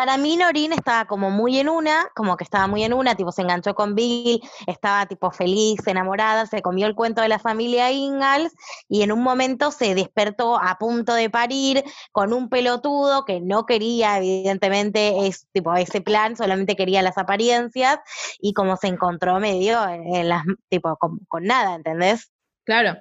[0.00, 3.32] Para mí Norin estaba como muy en una, como que estaba muy en una, tipo
[3.32, 7.92] se enganchó con Bill, estaba tipo feliz, enamorada, se comió el cuento de la familia
[7.92, 8.50] Ingalls
[8.88, 13.66] y en un momento se despertó a punto de parir con un pelotudo que no
[13.66, 17.98] quería evidentemente es tipo ese plan, solamente quería las apariencias
[18.38, 22.32] y como se encontró medio en, las tipo con, con nada, ¿entendés?
[22.64, 22.96] Claro.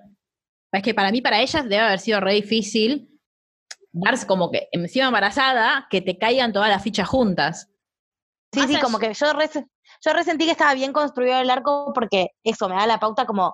[0.74, 3.19] Es que para mí, para ellas, debe haber sido re difícil
[3.92, 7.70] darse como que encima embarazada, que te caigan todas las fichas juntas.
[8.52, 9.28] Sí, sí, como que yo
[10.06, 13.54] yo resentí que estaba bien construido el arco porque eso me da la pauta como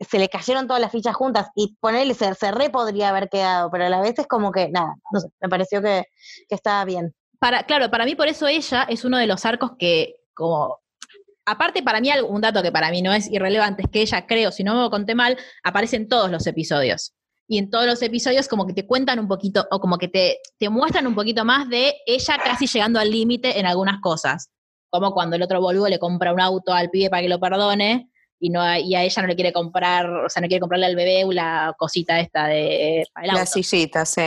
[0.00, 3.70] se le cayeron todas las fichas juntas y ponerle se, se re podría haber quedado,
[3.70, 6.04] pero a la vez es como que nada, no sé, me pareció que,
[6.48, 7.14] que estaba bien.
[7.38, 10.80] Para, claro, para mí por eso ella es uno de los arcos que, como,
[11.44, 14.50] aparte para mí un dato que para mí no es irrelevante, es que ella, creo,
[14.50, 17.14] si no me conté mal, aparece en todos los episodios.
[17.52, 20.38] Y en todos los episodios como que te cuentan un poquito, o como que te,
[20.58, 24.50] te muestran un poquito más de ella casi llegando al límite en algunas cosas.
[24.88, 28.08] Como cuando el otro boludo le compra un auto al pibe para que lo perdone,
[28.40, 30.86] y no a- y a ella no le quiere comprar, o sea, no quiere comprarle
[30.86, 34.22] al bebé la cosita esta de para el La sillita, sí.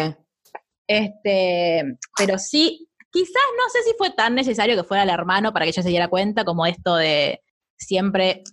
[0.87, 5.65] Este, pero sí, quizás no sé si fue tan necesario que fuera el hermano para
[5.65, 7.41] que ella se diera cuenta como esto de
[7.75, 8.43] siempre.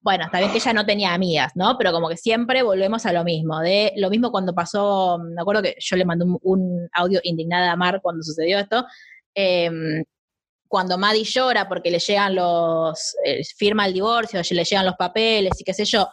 [0.00, 1.76] Bueno, está bien que ella no tenía amigas, ¿no?
[1.78, 5.62] Pero como que siempre volvemos a lo mismo, de lo mismo cuando pasó, me acuerdo
[5.62, 8.84] que yo le mandé un, audio indignada a Mar cuando sucedió esto,
[9.34, 10.04] em,
[10.68, 15.52] cuando Maddie llora porque le llegan los, eh, firma el divorcio, le llegan los papeles
[15.60, 16.08] y qué sé yo,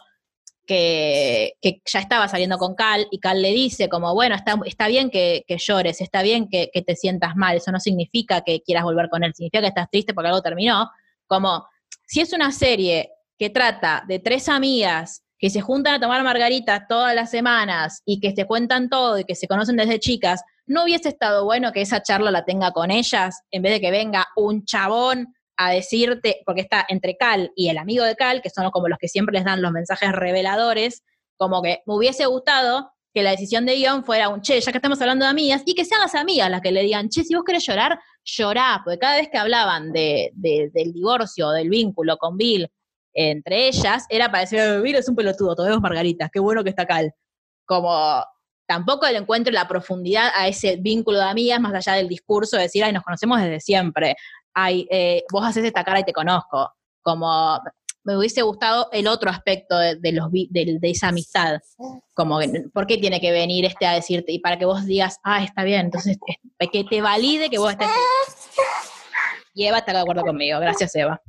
[0.66, 4.86] que, que ya estaba saliendo con Cal y Cal le dice como, bueno, está, está
[4.88, 8.62] bien que, que llores, está bien que, que te sientas mal, eso no significa que
[8.62, 10.90] quieras volver con él, significa que estás triste porque algo terminó,
[11.26, 11.66] como
[12.06, 13.10] si es una serie
[13.42, 18.20] que trata de tres amigas que se juntan a tomar margaritas todas las semanas y
[18.20, 21.80] que se cuentan todo y que se conocen desde chicas, ¿no hubiese estado bueno que
[21.80, 26.42] esa charla la tenga con ellas en vez de que venga un chabón a decirte,
[26.46, 29.32] porque está entre Cal y el amigo de Cal, que son como los que siempre
[29.32, 31.02] les dan los mensajes reveladores,
[31.36, 34.78] como que me hubiese gustado que la decisión de guion fuera un, che, ya que
[34.78, 37.34] estamos hablando de amigas, y que sean las amigas las que le digan, che, si
[37.34, 42.16] vos querés llorar, llorá, porque cada vez que hablaban de, de- del divorcio, del vínculo
[42.18, 42.68] con Bill,
[43.14, 46.70] entre ellas, era para decir, "Eh, Bill es un pelotudo, tomemos margaritas, qué bueno que
[46.70, 47.12] está Cal.
[47.66, 48.24] Como
[48.66, 52.62] tampoco le encuentro la profundidad a ese vínculo de amigas, más allá del discurso de
[52.64, 54.16] decir, ay, nos conocemos desde siempre,
[54.54, 56.72] ay, eh, vos haces esta cara y te conozco.
[57.02, 57.60] Como
[58.04, 61.60] me hubiese gustado el otro aspecto de, de los, de, de esa amistad.
[62.14, 62.40] Como,
[62.72, 64.32] ¿por qué tiene que venir este a decirte?
[64.32, 66.18] Y para que vos digas, ah, está bien, entonces
[66.58, 67.88] eh, que te valide que vos estés.
[69.54, 70.58] Y Eva está de acuerdo conmigo.
[70.60, 71.20] Gracias, Eva.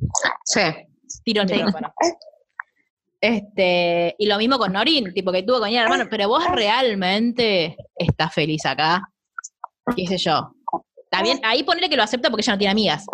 [0.45, 0.61] Sí.
[1.23, 1.55] Tiro el Sí.
[1.55, 1.93] micrófono.
[3.25, 7.77] Este, y lo mismo con Norin, tipo que tuvo con ella, hermano, pero vos realmente
[7.95, 9.01] estás feliz acá.
[9.95, 10.51] ¿Qué sé yo?
[11.23, 13.05] Bien, ahí ponerle que lo acepta porque ella no tiene amigas.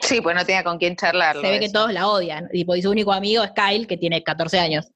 [0.00, 1.42] Sí, pues no tenía con quién charlarlo.
[1.42, 1.74] Se ve que eso.
[1.74, 2.48] todos la odian.
[2.48, 4.88] Tipo, y su único amigo es Kyle, que tiene 14 años.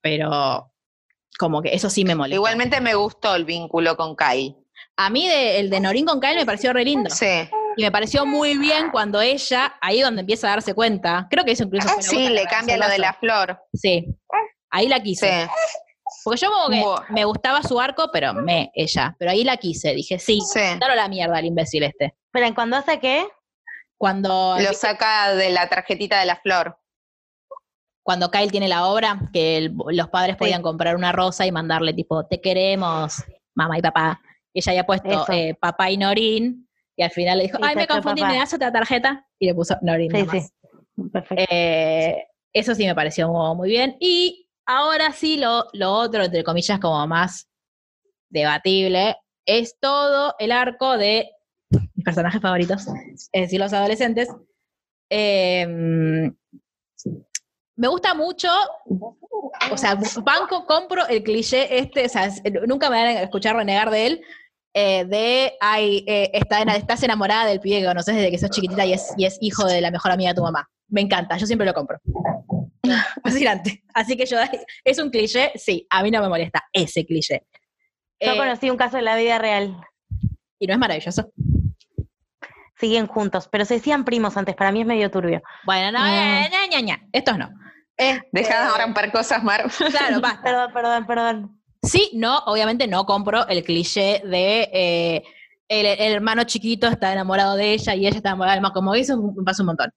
[0.00, 0.72] Pero
[1.38, 2.36] como que eso sí me molesta.
[2.36, 4.56] Igualmente me gustó el vínculo con Kai.
[4.96, 7.10] A mí de- el de Norin con Kyle me pareció re lindo.
[7.10, 7.26] Sí.
[7.78, 11.52] Y me pareció muy bien cuando ella, ahí donde empieza a darse cuenta, creo que
[11.52, 13.56] eso incluso fue una Sí, le cambia lo de la flor.
[13.72, 14.04] Sí.
[14.70, 15.44] Ahí la quise.
[15.44, 15.50] Sí.
[16.24, 17.04] Porque yo como que Buah.
[17.10, 19.14] me gustaba su arco, pero me, ella.
[19.16, 19.94] Pero ahí la quise.
[19.94, 20.58] Dije, sí, Sí.
[20.78, 22.16] claro la mierda el imbécil este.
[22.32, 23.28] Pero cuando hace qué?
[23.96, 26.78] Cuando, Lo saca de la tarjetita de la flor.
[28.02, 31.92] cuando Kyle tiene la obra, que el- los padres podían comprar una rosa y mandarle
[31.92, 33.22] tipo, te queremos,
[33.54, 34.20] mamá y papá.
[34.54, 36.67] Ella había puesto eh, papá y Norin,
[36.98, 38.32] y al final le dijo, Sí, ay, me confundí, papá.
[38.32, 39.24] ¿me das otra tarjeta?
[39.38, 40.10] Y le puso Norin.
[40.10, 40.46] Sí, nomás.
[40.46, 40.52] sí.
[41.12, 41.44] Perfecto.
[41.48, 43.96] Eh, eso sí me pareció mu- muy bien.
[44.00, 47.48] Y ahora sí, lo, lo otro, entre comillas, como más
[48.28, 51.30] debatible, es todo el arco de
[51.70, 52.86] mis personajes favoritos,
[53.32, 54.28] es decir, los adolescentes.
[55.08, 55.64] Eh,
[57.76, 58.48] me gusta mucho,
[59.70, 62.28] o sea, banco, compro el cliché este, o sea,
[62.66, 64.20] nunca me van a escuchar renegar de él,
[64.80, 68.50] eh, de, ay, eh, está en- estás enamorada del pibe que conoces desde que sos
[68.50, 70.68] chiquitita y es, y es hijo de la mejor amiga de tu mamá.
[70.88, 71.98] Me encanta, yo siempre lo compro.
[73.24, 73.82] Fascinante.
[73.92, 74.38] Así que yo,
[74.84, 75.50] ¿es un cliché?
[75.56, 77.42] Sí, a mí no me molesta ese cliché.
[78.20, 79.76] Yo Eh, conocí un caso en la vida real.
[80.60, 81.30] y no es maravilloso.
[82.78, 84.54] Siguen juntos, pero se decían primos antes.
[84.54, 85.42] Para mí es medio turbio.
[85.64, 86.06] Bueno, no, Mm.
[86.52, 87.08] ña, ña, ña.
[87.12, 87.48] estos no.
[87.96, 89.66] Este, Deja de romper cosas, Mar.
[89.90, 90.42] Claro, basta.
[90.42, 91.57] Perdón, perdón, perdón.
[91.82, 95.22] Sí, no, obviamente no compro el cliché de eh,
[95.68, 99.16] el, hermano chiquito está enamorado de ella y ella está enamorada del más como eso
[99.16, 99.90] me pasa un montón.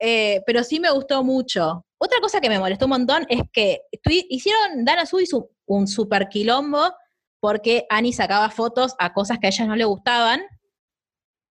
[0.00, 1.84] Eh, pero sí me gustó mucho.
[1.98, 3.82] Otra cosa que me molestó un montón es que
[4.28, 6.92] hicieron, Dana hizo un super quilombo
[7.40, 10.42] porque Annie sacaba fotos a cosas que a ella no le gustaban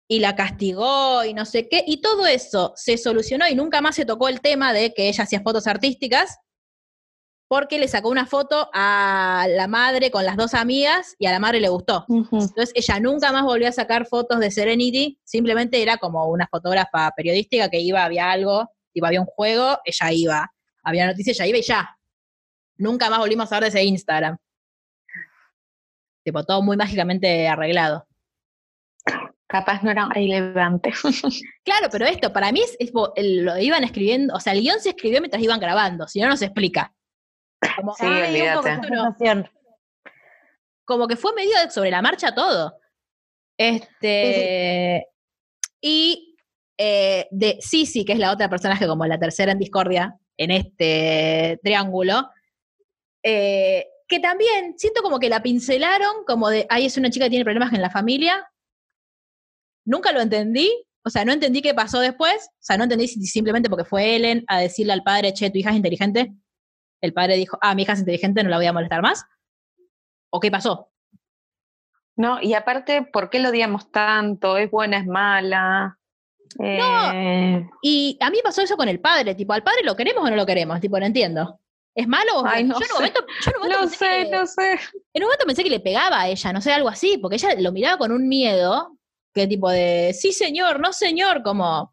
[0.09, 3.95] y la castigó y no sé qué, y todo eso se solucionó y nunca más
[3.97, 6.38] se tocó el tema de que ella hacía fotos artísticas
[7.55, 11.38] porque le sacó una foto a la madre con las dos amigas y a la
[11.38, 12.05] madre le gustó.
[12.09, 17.12] Entonces ella nunca más volvió a sacar fotos de Serenity, simplemente era como una fotógrafa
[17.17, 21.59] periodística que iba, había algo, tipo había un juego, ella iba, había noticias, ella iba
[21.59, 21.97] y ya.
[22.77, 24.37] Nunca más volvimos a ver de ese Instagram.
[26.25, 28.05] Tipo, todo muy mágicamente arreglado.
[29.47, 30.93] Capaz no era relevante.
[31.64, 35.21] Claro, pero esto, para mí, es, lo iban escribiendo, o sea, el guion se escribió
[35.21, 36.93] mientras iban grabando, si no, no se explica.
[37.77, 38.74] Como, Sí, Ah, olvídate.
[38.88, 39.48] sensación.
[40.85, 42.79] como que fue medio sobre la marcha todo.
[43.59, 45.07] Este.
[45.81, 46.37] Y
[46.79, 51.61] eh, de Sisi, que es la otra personaje, como la tercera en discordia, en este
[51.62, 52.29] triángulo,
[53.22, 57.31] eh, que también siento como que la pincelaron, como de, ay, es una chica que
[57.31, 58.46] tiene problemas en la familia.
[59.87, 60.70] Nunca lo entendí.
[61.07, 62.35] O sea, no entendí qué pasó después.
[62.46, 65.59] O sea, no entendí si simplemente porque fue Ellen a decirle al padre, che, tu
[65.59, 66.33] hija es inteligente.
[67.05, 69.25] El padre dijo, ah, mi hija es inteligente, no la voy a molestar más.
[70.31, 70.90] ¿O qué pasó?
[72.17, 74.57] No, y aparte, ¿por qué lo odiamos tanto?
[74.57, 75.99] ¿Es buena, es mala?
[76.62, 80.31] Eh, Y a mí pasó eso con el padre, tipo, ¿al padre lo queremos o
[80.31, 80.81] no lo queremos?
[80.81, 81.61] Tipo, no entiendo.
[81.97, 82.43] ¿Es malo?
[82.45, 82.95] Ay, no yo, en un sé.
[82.95, 84.73] momento, yo en un momento no pensé sé, que- no sé.
[85.12, 87.55] en un momento pensé que le pegaba a ella, no sé, algo así, porque ella
[87.59, 88.97] lo miraba con un miedo,
[89.33, 91.93] que tipo de, sí señor, no señor, como...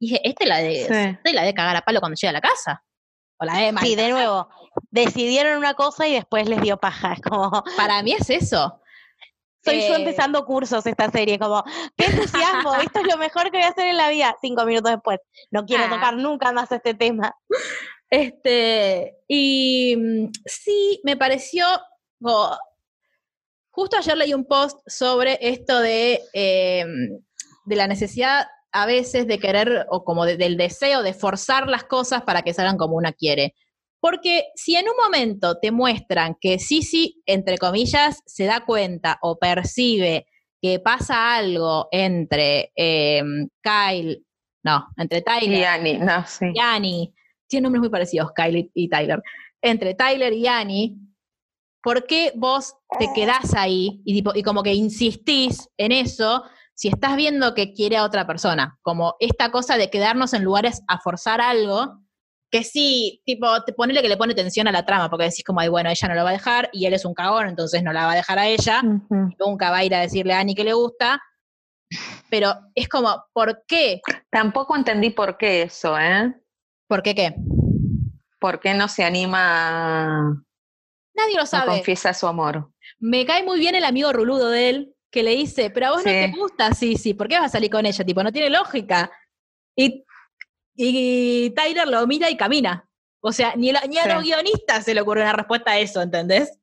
[0.00, 0.94] Y dije, este la de, Sí.
[0.94, 2.82] este la de cagar a palo cuando llega a la casa.
[3.40, 4.48] O la de Sí, de nuevo,
[4.90, 7.14] decidieron una cosa y después les dio paja.
[7.14, 8.80] Es como, Para mí es eso.
[9.64, 11.64] soy yo Eh, empezando cursos esta serie, como,
[11.96, 14.36] qué entusiasmo, esto es lo mejor que voy a hacer en la vida.
[14.40, 15.18] Cinco minutos después,
[15.50, 15.90] no quiero Ah.
[15.90, 17.34] tocar nunca más este tema.
[18.10, 21.64] Este, y mm, sí, me pareció.
[23.70, 26.84] justo ayer leí un post sobre esto de, eh,
[27.64, 31.84] de la necesidad a veces de querer, o como de- del deseo de forzar las
[31.84, 33.54] cosas para que salgan como una quiere.
[34.00, 39.38] Porque si en un momento te muestran que Sisi, entre comillas, se da cuenta o
[39.38, 40.26] percibe
[40.62, 43.22] que pasa algo entre eh,
[43.62, 44.24] Kyle,
[44.62, 46.46] no, entre Tyler Y Annie, no, sí.
[46.54, 47.12] y Annie,
[47.46, 49.20] tienen nombres muy parecidos, Kylie y Tyler,
[49.62, 50.96] entre Tyler y Annie,
[51.82, 56.42] ¿por qué vos te quedás ahí y, tipo, y como que insistís en eso
[56.80, 58.78] si estás viendo que quiere a otra persona?
[58.80, 61.98] Como esta cosa de quedarnos en lugares a forzar algo,
[62.50, 65.60] que sí, tipo, te ponele que le pone tensión a la trama, porque decís como,
[65.60, 67.92] ay, bueno, ella no lo va a dejar y él es un cagón, entonces no
[67.92, 70.64] la va a dejar a ella, nunca va a ir a decirle a Annie que
[70.64, 71.20] le gusta,
[72.30, 74.00] pero es como, ¿por qué?
[74.30, 76.34] Tampoco entendí por qué eso, ¿eh?
[76.88, 77.34] ¿Por qué qué?
[78.38, 80.42] ¿Por qué no se anima,
[81.14, 81.72] Nadie lo no sabe.
[81.72, 82.72] confiesa su amor?
[82.98, 85.98] Me cae muy bien el amigo ruludo de él, que le dice, pero a vos
[86.04, 88.04] no te gusta, sí, sí, ¿por qué vas a salir con ella?
[88.04, 89.10] Tipo, no tiene lógica.
[89.76, 90.04] Y,
[90.76, 92.88] y Tyler lo mira y camina.
[93.22, 94.08] O sea, ni, la- ni a Sí.
[94.10, 96.58] los guionistas se le ocurre una respuesta a eso, ¿entendés?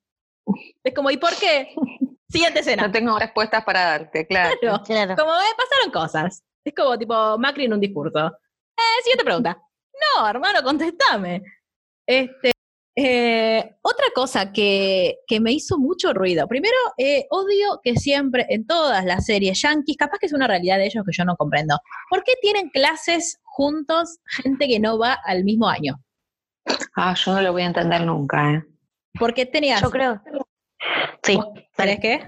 [0.83, 1.73] Es como, ¿y por qué?
[2.29, 2.83] Siguiente escena.
[2.87, 4.55] No tengo respuestas para darte, claro.
[4.59, 4.83] Claro.
[4.83, 5.15] Claro.
[5.15, 6.43] Como, eh, pasaron cosas.
[6.63, 8.27] Es como, tipo, Macri en un discurso.
[8.77, 9.61] Eh, siguiente pregunta.
[10.17, 11.41] No, hermano, contestame.
[12.05, 12.53] Este,
[12.99, 16.47] eh, otra cosa que, que me hizo mucho ruido.
[16.47, 20.77] Primero, eh, odio que siempre en todas las series yankees, capaz que es una realidad
[20.77, 21.77] de ellos que yo no comprendo.
[22.09, 26.01] ¿Por qué tienen clases juntos gente que no va al mismo año?
[26.95, 28.63] Ah, yo no lo voy a entender nunca, ¿eh?
[29.19, 29.79] Porque tenías.
[29.79, 30.19] Yo creo.
[31.23, 31.39] Sí,
[31.75, 32.27] ¿Sabes qué?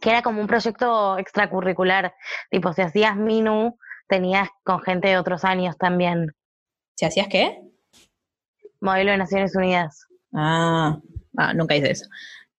[0.00, 2.14] que era como un proyecto extracurricular.
[2.50, 6.34] Tipo, si hacías Minu, tenías con gente de otros años también.
[6.94, 7.69] ¿Si hacías qué?
[8.80, 10.06] Modelo de Naciones Unidas.
[10.34, 10.98] Ah,
[11.36, 12.06] ah, nunca hice eso.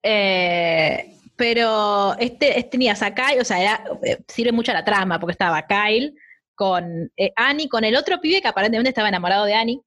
[0.02, 4.84] Eh, pero este, este tenías a Kyle, o sea, era- eh, sirve mucho a la
[4.84, 6.14] trama, porque estaba Kyle
[6.54, 9.80] con eh, Annie, con el otro pibe que aparentemente estaba enamorado de Annie,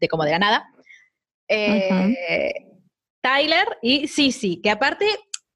[0.00, 0.68] de como de la nada.
[1.48, 2.52] Eh,
[3.22, 5.06] Tyler y Sisi, que aparte,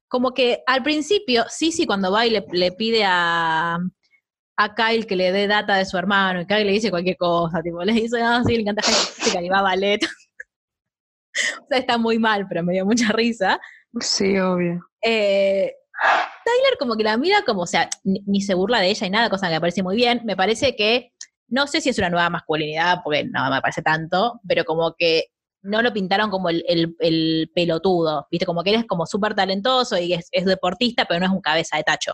[0.07, 3.77] como que al principio, Sisi cuando va y le, pide a,
[4.57, 7.61] a Kyle que le dé data de su hermano, y Kyle le dice cualquier cosa,
[7.61, 9.99] tipo, le dice, ah, sí, le encanta Musical", y va a ballet.
[11.61, 13.59] o sea, está muy mal, pero me dio mucha risa.
[13.99, 14.81] Sí, obvio.
[15.01, 15.73] Eh,
[16.45, 19.09] Tyler como que la mira como, o sea, ni, ni se burla de ella y
[19.09, 20.21] nada, cosa que me parece muy bien.
[20.25, 21.11] Me parece que,
[21.47, 25.25] no sé si es una nueva masculinidad, porque no me parece tanto, pero como que
[25.61, 28.45] no lo pintaron como el, el- el pelotudo, ¿viste?
[28.45, 31.41] Como que él es como súper talentoso y es, es deportista, pero no es un
[31.41, 32.13] cabeza de tacho.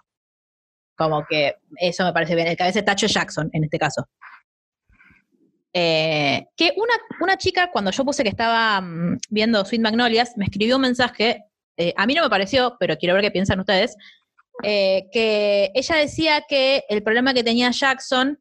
[0.98, 2.48] Como que eso me parece bien.
[2.48, 4.08] El cabeza de tacho es Jackson, en este caso.
[5.74, 10.46] Eh, que una, una chica, cuando yo puse que estaba mm, viendo Sweet Magnolias, me
[10.46, 11.44] escribió un mensaje,
[11.78, 13.96] eh, a mí no me pareció, pero quiero ver qué piensan ustedes,
[14.64, 18.40] eh, que ella decía que el problema que tenía Jackson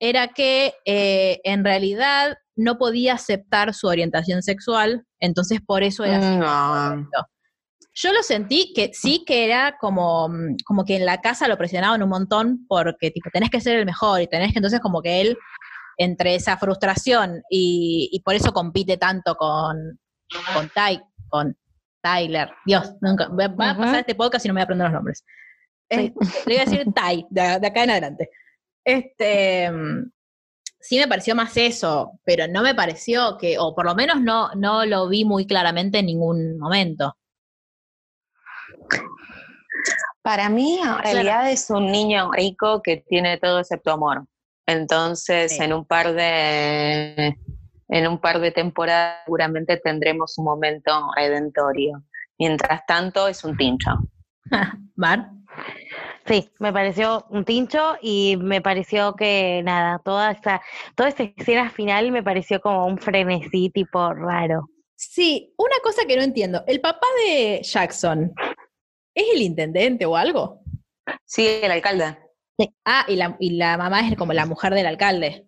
[0.00, 6.36] era que en realidad no podía aceptar su orientación sexual, entonces por eso era así.
[6.38, 7.08] No.
[8.00, 11.58] Yo lo sentí que sí que era como, mm, como que en la casa lo
[11.58, 15.02] presionaban un montón porque tipo tenés que ser el mejor y tenés que entonces como
[15.02, 15.36] que él
[15.98, 20.00] entre esa frustración y, y por eso compite tanto con,
[20.54, 21.56] con, Ty, con
[22.00, 22.50] Tyler.
[22.64, 24.94] Dios, nunca, va va a pasar este podcast y no me voy a aprender los
[24.94, 25.24] nombres.
[25.90, 26.14] Sí.
[26.16, 28.30] Este, le voy a decir Ty, de, de acá en adelante.
[28.84, 29.70] Este,
[30.80, 34.50] sí me pareció más eso, pero no me pareció que, o por lo menos no,
[34.54, 37.16] no lo vi muy claramente en ningún momento.
[40.22, 44.26] Para mí, en realidad es un niño rico que tiene todo excepto amor.
[44.68, 45.62] Entonces, Sí.
[45.64, 47.34] en un par de
[47.90, 52.02] en un par de temporadas seguramente tendremos un momento redentorio.
[52.38, 53.90] Mientras tanto, es un tincho.
[54.94, 55.30] Mar.
[56.26, 60.60] Sí, me pareció un tincho y me pareció que nada, toda esa,
[60.94, 64.68] toda esa escena final me pareció como un frenesí tipo raro.
[64.94, 66.62] Sí, una cosa que no entiendo.
[66.66, 68.34] ¿El papá de Jackson
[69.14, 70.60] es el intendente o algo?
[71.24, 72.18] Sí, el alcalde.
[72.84, 75.46] Ah, y la, y la mamá es como la mujer del alcalde.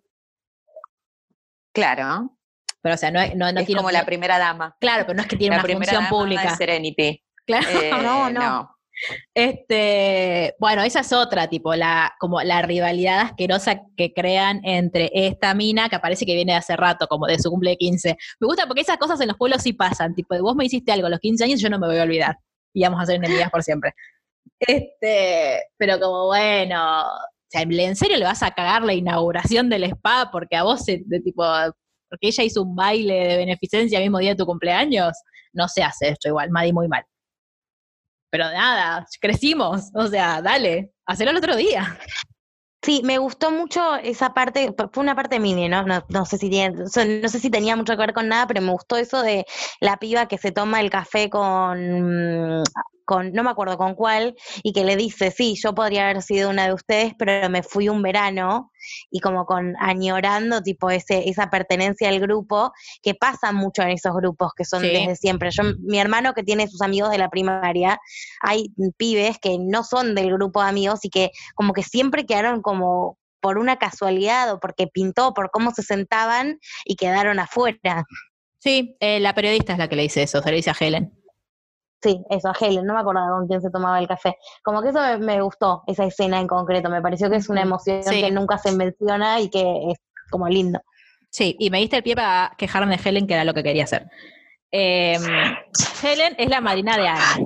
[1.73, 2.37] Claro.
[2.81, 4.75] Pero, o sea, no, no, no es tiene como la primera dama.
[4.79, 6.49] Claro, pero no es que tiene la una primera función dama pública.
[6.51, 7.23] de Serenity.
[7.45, 7.67] Claro.
[7.69, 8.75] Eh, No, no.
[9.33, 15.53] Este, bueno, esa es otra, tipo, la, como la rivalidad asquerosa que crean entre esta
[15.53, 18.17] mina que parece que viene de hace rato, como de su cumple de 15.
[18.39, 21.07] Me gusta porque esas cosas en los pueblos sí pasan, tipo, vos me hiciste algo
[21.07, 22.37] a los 15 años, yo no me voy a olvidar.
[22.73, 23.93] Y vamos a ser enemigas por siempre.
[24.59, 27.05] Este, pero como bueno,
[27.51, 31.19] ¿en serio le vas a cagar la inauguración del spa porque a vos, se- de
[31.19, 31.43] tipo,
[32.09, 35.13] porque ella hizo un baile de beneficencia el mismo día de tu cumpleaños?
[35.53, 37.03] No se hace esto igual, Madi, muy mal.
[38.29, 41.97] Pero nada, crecimos, o sea, dale, hacelo el otro día.
[42.83, 45.83] Sí, me gustó mucho esa parte, fue una parte mini, ¿no?
[45.83, 46.87] No, no sé si tiene, no
[47.29, 49.45] sé si tenía mucho que ver con nada, pero me gustó eso de
[49.81, 52.63] la piba que se toma el café con,
[53.05, 56.49] con, no me acuerdo con cuál, y que le dice, sí, yo podría haber sido
[56.49, 58.71] una de ustedes, pero me fui un verano,
[59.09, 62.71] y como con añorando tipo ese, esa pertenencia al grupo,
[63.01, 64.87] que pasa mucho en esos grupos que son Sí.
[64.87, 65.49] desde siempre.
[65.51, 67.99] Yo, mi hermano que tiene sus amigos de la primaria,
[68.41, 72.61] hay pibes que no son del grupo de amigos y que como que siempre quedaron
[72.61, 78.05] como por una casualidad o porque pintó por cómo se sentaban y quedaron afuera.
[78.59, 81.11] Sí, eh, la periodista es la que le dice eso, se le dice a Helen.
[82.03, 84.35] Sí, eso, a Helen, no me acordaba con quién se tomaba el café.
[84.63, 87.61] Como que eso me, me gustó, esa escena en concreto, me pareció que es una
[87.61, 88.21] emoción Sí.
[88.21, 89.99] que nunca se menciona y que es
[90.31, 90.79] como lindo.
[91.29, 93.83] Sí, y me diste el pie para quejarme de Helen, que era lo que quería
[93.83, 94.07] hacer.
[94.71, 95.17] Eh,
[96.03, 97.37] Helen es la madrina de Ana,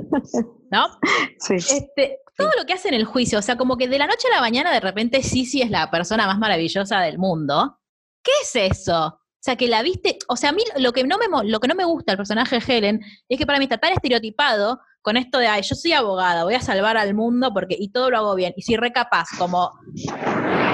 [0.71, 0.87] ¿no?
[1.39, 1.55] Sí.
[1.55, 4.27] Este, todo lo que hace en el juicio, o sea, como que de la noche
[4.31, 7.79] a la mañana de repente Sisi es la persona más maravillosa del mundo.
[8.23, 9.19] ¿Qué es eso?
[9.45, 11.67] O sea, que la viste, o sea, a mí lo que no me lo que
[11.67, 15.17] no me gusta del personaje de Helen es que para mí está tan estereotipado con
[15.17, 18.17] esto de, ay, yo soy abogada, voy a salvar al mundo porque y todo lo
[18.17, 18.53] hago bien.
[18.57, 19.69] Y si recapaz, como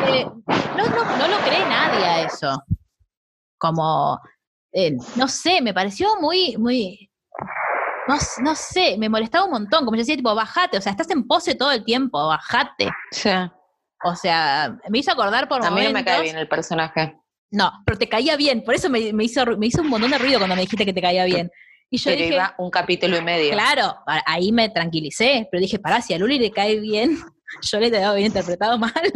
[0.08, 2.64] eh, no, no, no lo cree nadie a eso.
[3.58, 4.18] Como,
[4.72, 7.12] eh, no sé, me pareció muy, muy,
[8.08, 11.10] no, no sé, me molestaba un montón, como yo decía, tipo, bajate, o sea, estás
[11.10, 12.90] en pose todo el tiempo, bajate.
[13.12, 13.32] Sí.
[14.06, 15.94] O sea, me hizo acordar por A mí no momentos.
[15.94, 17.21] me cae bien el personaje.
[17.52, 20.18] No, pero te caía bien, por eso me, me hizo, me hizo un montón de
[20.18, 21.52] ruido cuando me dijiste que te caía bien.
[21.90, 23.52] Y yo pero dije, iba un capítulo y medio.
[23.52, 23.94] claro,
[24.26, 27.18] ahí me tranquilicé, pero dije, pará, si a Luli le cae bien,
[27.62, 28.94] yo le he bien interpretado mal.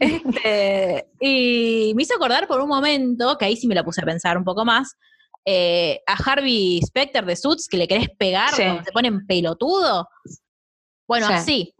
[0.00, 4.04] Este, y me hizo acordar por un momento, que ahí sí me la puse a
[4.04, 4.96] pensar un poco más,
[5.44, 8.62] eh, a Harvey Specter de Suits, que le querés pegar Sí.
[8.62, 10.08] cuando se ponen pelotudo.
[11.08, 11.32] Bueno, Sí.
[11.32, 11.74] así,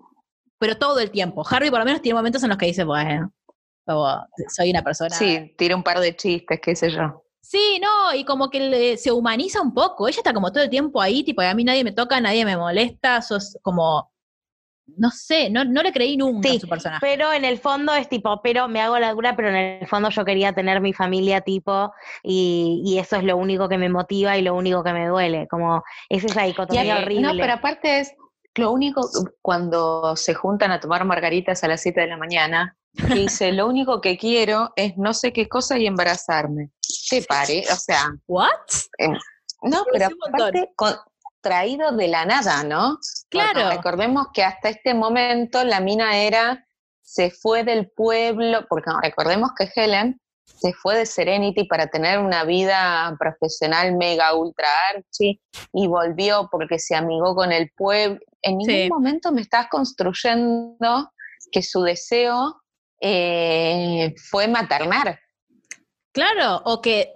[0.58, 1.46] pero todo el tiempo.
[1.48, 3.32] Harvey por lo menos tiene momentos en los que dice, bueno,
[3.88, 7.24] como, soy una persona Sí, tira un par de chistes, qué sé yo.
[7.40, 10.06] Sí, no, y como que le- se humaniza un poco.
[10.06, 12.56] Ella está como todo el tiempo ahí, tipo, a mí nadie me toca, nadie me
[12.56, 14.12] molesta, sos como,
[14.96, 17.00] no sé, no, no le creí nunca Sí, a su personaje.
[17.06, 20.08] Pero en el fondo es tipo, pero me hago la dura, pero en el fondo
[20.10, 24.36] yo quería tener mi familia tipo, y, y eso es lo único que me motiva
[24.38, 25.46] y lo único que me duele.
[25.48, 27.22] Como es esa dicotomía Ya, horrible.
[27.22, 28.14] No, pero aparte es
[28.56, 29.08] lo único,
[29.42, 33.66] cuando se juntan a tomar margaritas a las 7 de la mañana, que dice, lo
[33.68, 36.70] único que quiero es no sé qué cosa y embarazarme.
[37.10, 37.64] ¿Te pare?
[37.72, 38.48] O sea, ¿What?
[39.62, 40.96] no, Sí, pero aparte, con-
[41.40, 42.98] traído de la nada, ¿no?
[43.30, 43.60] Claro.
[43.60, 46.66] Porque recordemos que hasta este momento la mina era,
[47.02, 52.42] se fue del pueblo, porque recordemos que Helen se fue de Serenity para tener una
[52.44, 55.40] vida profesional mega ultra archi
[55.72, 58.18] y volvió porque se amigó con el pueblo.
[58.42, 58.88] En ningún Sí.
[58.90, 61.12] momento me estás construyendo
[61.52, 62.60] que su deseo
[63.00, 65.18] eh, fue maternar.
[66.12, 67.12] Claro, o que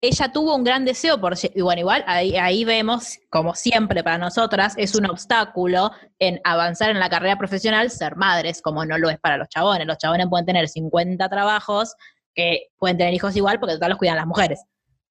[0.00, 4.74] ella tuvo un gran deseo por, bueno, igual ahí, ahí vemos, como siempre para nosotras,
[4.76, 5.90] es un obstáculo
[6.20, 9.86] en avanzar en la carrera profesional ser madres, como no lo es para los chabones.
[9.86, 11.94] Los chabones pueden tener 50 trabajos
[12.34, 14.62] que pueden tener hijos igual porque total los cuidan las mujeres.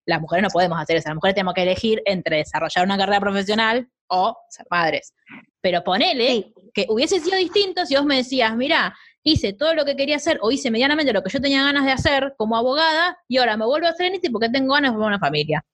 [0.05, 3.19] Las mujeres no podemos hacer eso, las mujeres tenemos que elegir entre desarrollar una carrera
[3.19, 5.13] profesional o ser madres.
[5.59, 6.53] Pero ponele Sí.
[6.73, 8.95] que hubiese sido distinto si vos me decías, mira,
[9.27, 11.91] hice todo lo que quería hacer o hice medianamente lo que yo tenía ganas de
[11.91, 15.19] hacer como abogada y ahora me vuelvo a Serenity porque tengo ganas de formar una
[15.19, 15.65] familia.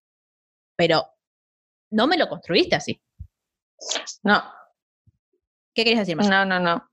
[0.75, 1.05] Pero
[1.91, 3.01] no me lo construiste así.
[4.23, 4.43] No,
[5.73, 6.29] ¿Qué querías decir más?
[6.29, 6.87] no, no, no.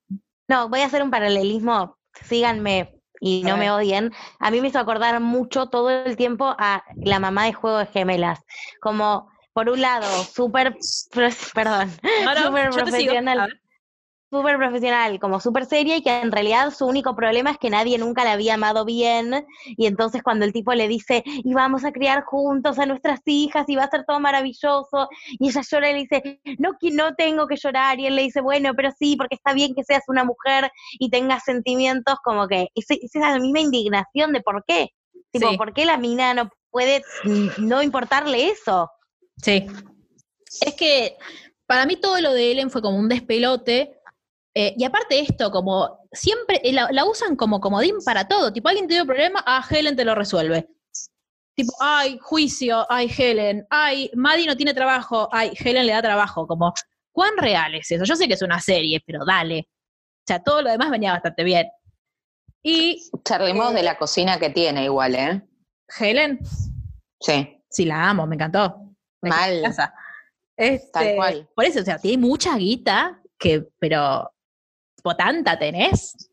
[0.48, 4.12] No, voy a hacer un paralelismo, síganme y no me odien.
[4.40, 7.86] A mí me hizo acordar mucho todo el tiempo a la mamá de Juego de
[7.86, 8.40] Gemelas.
[8.80, 10.76] Como, por un lado, súper,
[11.54, 11.92] perdón,
[12.24, 13.60] No, no, súper profesional.
[14.30, 17.98] Súper profesional, como súper seria y que en realidad su único problema es que nadie
[17.98, 21.90] nunca la había amado bien y entonces cuando el tipo le dice, y vamos a
[21.90, 25.92] criar juntos a nuestras hijas y va a ser todo maravilloso y ella llora y
[25.94, 29.16] le dice, no, que no tengo que llorar y él le dice, bueno, pero sí,
[29.16, 30.70] porque está bien que seas una mujer
[31.00, 34.90] y tengas sentimientos, como que es, es esa misma indignación de por qué,
[35.32, 35.56] tipo, Sí.
[35.56, 37.02] ¿por qué la mina no puede
[37.58, 38.88] no importarle eso?
[39.42, 39.66] Sí.
[40.64, 41.16] Es que
[41.66, 43.99] para mí todo lo de Ellen fue como un despelote.
[44.54, 48.52] Eh, y aparte de esto, como siempre eh, la, la usan como comodín para todo.
[48.52, 50.68] Tipo, alguien tiene un problema, ah, Helen te lo resuelve.
[51.54, 56.46] Tipo, ay, juicio, ay, Helen, ay, Maddie no tiene trabajo, ay, Helen le da trabajo.
[56.46, 56.72] Como,
[57.12, 58.04] ¿cuán real es eso?
[58.04, 59.68] Yo sé que es una serie, pero dale.
[59.68, 61.68] O sea, todo lo demás venía bastante bien.
[62.62, 65.42] Y Charlemos de la cocina que tiene igual, ¿eh?
[65.98, 66.40] Helen,
[67.20, 67.62] Sí.
[67.68, 68.94] sí la amo, me encantó.
[69.22, 69.62] Me Mal.
[69.62, 69.94] casa.
[70.56, 71.48] Este, Tal cual.
[71.54, 74.30] Por eso, o sea, tiene mucha guita, que, pero,
[75.00, 76.30] tipo, tanta tenés.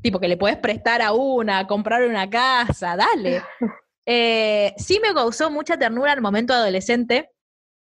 [0.00, 3.42] Tipo, que le puedes prestar a una, comprar una casa, dale.
[4.12, 7.30] Eh, sí me causó mucha ternura al momento adolescente,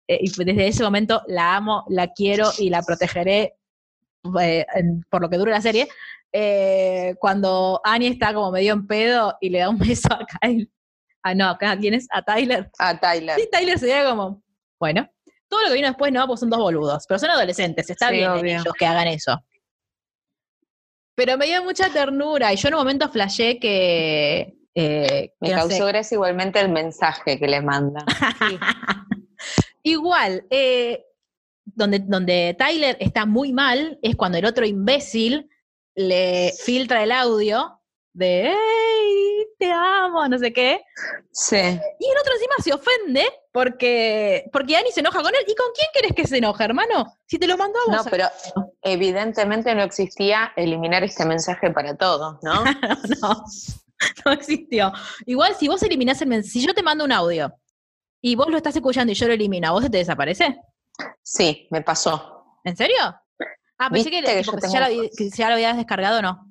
[0.07, 3.55] eh, y desde ese momento la amo, la quiero y la protegeré
[4.39, 5.89] eh, en- por lo que dure la serie.
[7.19, 10.71] Cuando Annie está como medio en pedo y le da un beso a Kyle.
[11.23, 12.07] Ah, no, ¿a quién es?
[12.11, 12.71] A Tyler.
[12.79, 13.37] A Tyler.
[13.39, 14.43] Sí, Tyler sería como,
[14.79, 15.09] bueno,
[15.49, 18.17] todo lo que vino después no, pues son dos boludos, pero son adolescentes, está Sí,
[18.17, 19.39] bien ellos que hagan eso.
[21.19, 24.57] Pero me dio mucha ternura y yo en un momento flashé que...
[24.73, 28.05] eh, Me que no causó sé, gracia igualmente el mensaje que le manda.
[29.83, 31.05] Igual, eh,
[31.65, 35.51] donde, donde Tyler está muy mal es cuando el otro imbécil
[35.97, 37.81] le filtra el audio
[38.13, 40.25] de ¡Hey, te amo!
[40.29, 40.83] no sé qué.
[41.33, 41.57] Sí.
[41.57, 43.25] Y el otro encima se ofende
[43.59, 45.41] porque, porque Annie se enoja con él.
[45.49, 47.13] ¿Y con quién querés que se enoje, hermano?
[47.27, 48.07] Si te lo mandó a No, vos.
[48.09, 48.29] pero
[48.83, 52.63] evidentemente no existía eliminar este mensaje para todos, ¿no?
[53.21, 53.45] no,
[54.25, 54.93] no existió.
[55.27, 57.53] Igual, si vos eliminás el mensaje, si yo te mando un audio
[58.23, 60.57] y vos lo estás escuchando y yo lo elimino, ¿a vos se te desaparece?
[61.21, 62.61] Sí, me pasó.
[62.63, 62.97] ¿En serio?
[63.77, 66.47] Ah, pensé que, ya, lo, que ya lo habías descargado, ¿no?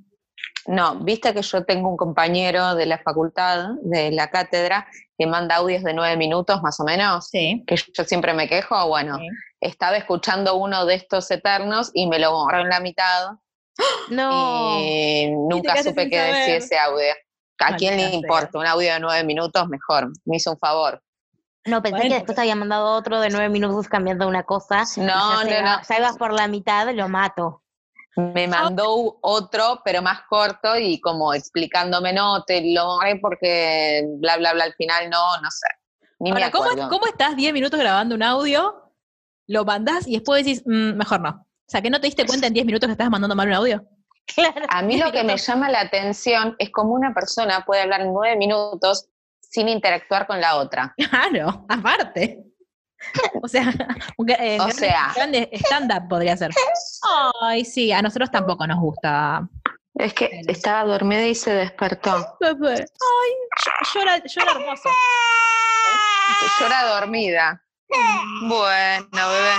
[0.65, 4.87] No, viste que yo tengo un compañero de la facultad, de la cátedra,
[5.17, 7.63] que manda audios de nueve minutos más o menos, Sí.
[7.65, 9.27] que yo siempre me quejo, bueno, Sí.
[9.61, 13.31] estaba escuchando uno de estos eternos y me lo borró en la mitad
[14.09, 14.77] No.
[14.79, 17.13] y nunca supe qué decía ese audio.
[17.59, 18.13] ¿A quién le sea.
[18.13, 18.59] importa?
[18.59, 20.11] Un audio de nueve minutos, mejor.
[20.25, 21.01] Me hizo un favor.
[21.65, 22.09] No, pensé Bueno.
[22.11, 24.83] que después había mandado otro de nueve minutos cambiando una cosa.
[24.97, 25.81] No, no, no.
[25.89, 27.63] Ya ibas por la mitad, lo mato.
[28.17, 34.37] Me mandó u- otro, pero más corto y como explicándome, no, te lo porque bla,
[34.37, 35.67] bla, bla, al final no, no sé.
[36.19, 36.89] Ni me Ahora, ¿cómo, acuerdo.
[36.89, 38.91] ¿cómo estás 10 minutos grabando un audio?
[39.47, 41.29] Lo mandás y después decís, "Mm, mejor no.
[41.29, 43.53] O sea, que no te diste cuenta en 10 minutos que estabas mandando mal un
[43.53, 43.85] audio.
[44.35, 44.65] Claro.
[44.69, 48.35] A mí lo que me llama la atención es cómo una persona puede hablar nueve
[48.35, 49.07] minutos
[49.39, 50.93] sin interactuar con la otra.
[51.09, 52.43] Claro, aparte.
[53.43, 53.73] O sea,
[54.17, 55.11] un, eh, O sea.
[55.15, 56.51] grande stand-up podría ser.
[57.41, 59.47] Ay, sí, a nosotros tampoco nos gusta.
[59.95, 62.15] Es que estaba dormida y se despertó.
[62.41, 62.85] Ay, ll-
[63.93, 64.89] llora, llora hermoso.
[66.59, 67.63] Llora dormida.
[68.47, 69.55] Bueno, bebé.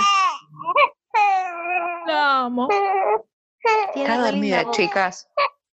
[2.07, 2.67] La amo.
[3.95, 4.75] Está dormida, voz.
[4.77, 5.27] chicas.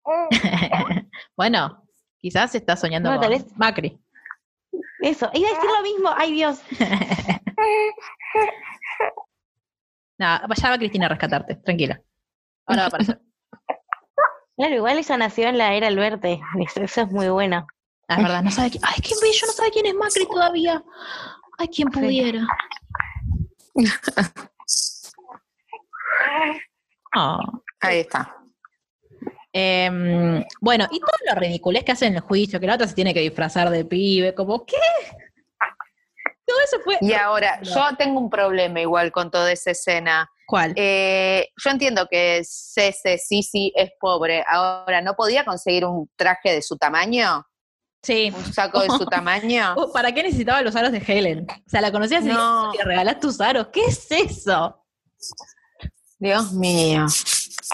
[1.36, 1.84] bueno,
[2.18, 3.98] quizás está soñando No, con tal vez- Macri.
[5.00, 6.10] Eso, iba a decir lo mismo.
[6.16, 6.60] Ay, Dios.
[10.18, 12.00] Nada, ya va Cristina a rescatarte, tranquila.
[12.66, 13.20] Ahora va a aparecer.
[14.56, 16.38] Claro, igual ella nació en la era Alberte.
[16.60, 17.66] Eso, eso es muy bueno.
[18.08, 18.82] Ah, es verdad, no sabe quién.
[18.84, 20.84] Ay, qué bello, no sabe quién es Macri todavía.
[21.56, 22.46] Ay, quién pudiera.
[27.14, 27.38] Ah.
[27.80, 28.36] Ahí está.
[29.52, 32.94] Em, bueno, y todo lo ridiculez que hacen en el juicio, que la otra se
[32.94, 34.76] tiene que disfrazar de pibe, como, ¿qué?
[36.50, 36.98] Todo eso fue.
[37.00, 40.28] Y ahora, yo tengo un problema igual con toda esa escena.
[40.46, 40.72] ¿Cuál?
[40.76, 44.44] Eh, yo entiendo que Cece, Sisi es pobre.
[44.48, 47.44] Ahora, ¿no podía conseguir un traje de su tamaño?
[48.02, 48.32] sí.
[48.34, 49.74] ¿Un saco de su tamaño?
[49.76, 51.46] Uh, ¿Para qué necesitaba los aros de Helen?
[51.50, 52.72] O sea, la conocías y No.
[52.72, 53.68] le regalás tus aros.
[53.72, 54.84] ¿Qué es eso?
[56.18, 57.06] Dios mío,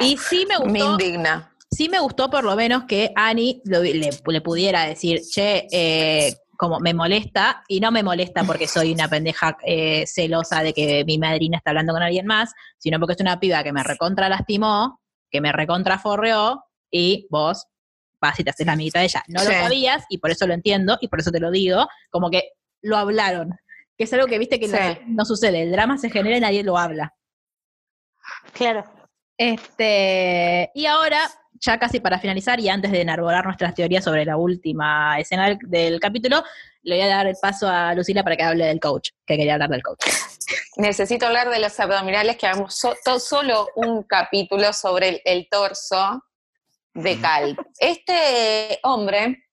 [0.00, 1.52] Y sí me me gustó, indigna.
[1.70, 6.34] sí me gustó por lo menos que Annie lo- le, le pudiera decir, che, eh,
[6.56, 11.04] como me molesta, y no me molesta porque soy una pendeja eh, celosa de que
[11.04, 14.28] mi madrina está hablando con alguien más, sino porque es una piba que me recontra
[14.28, 15.00] lastimó,
[15.30, 17.66] que me recontra forreó, y vos
[18.20, 19.22] vas y te haces la amiguita de ella.
[19.28, 22.30] No lo sabías, y por eso lo entiendo, y por eso te lo digo, como
[22.30, 22.50] que
[22.82, 23.56] lo hablaron.
[23.96, 24.74] Que es algo que viste que Sí.
[24.74, 27.14] no, no sucede, el drama se genera y nadie lo habla.
[28.52, 28.84] Claro.
[29.38, 31.20] Este, y ahora,
[31.60, 35.58] ya casi para finalizar y antes de enarbolar nuestras teorías sobre la última escena del,
[35.62, 36.42] del capítulo,
[36.82, 39.54] le voy a dar el paso a Lucila para que hable del coach, que quería
[39.54, 39.98] hablar del coach.
[40.76, 45.48] Necesito hablar de los abdominales, que hagamos so- to- solo un capítulo sobre el, el
[45.50, 46.22] torso
[46.94, 47.56] de Cal.
[47.78, 49.44] Este hombre,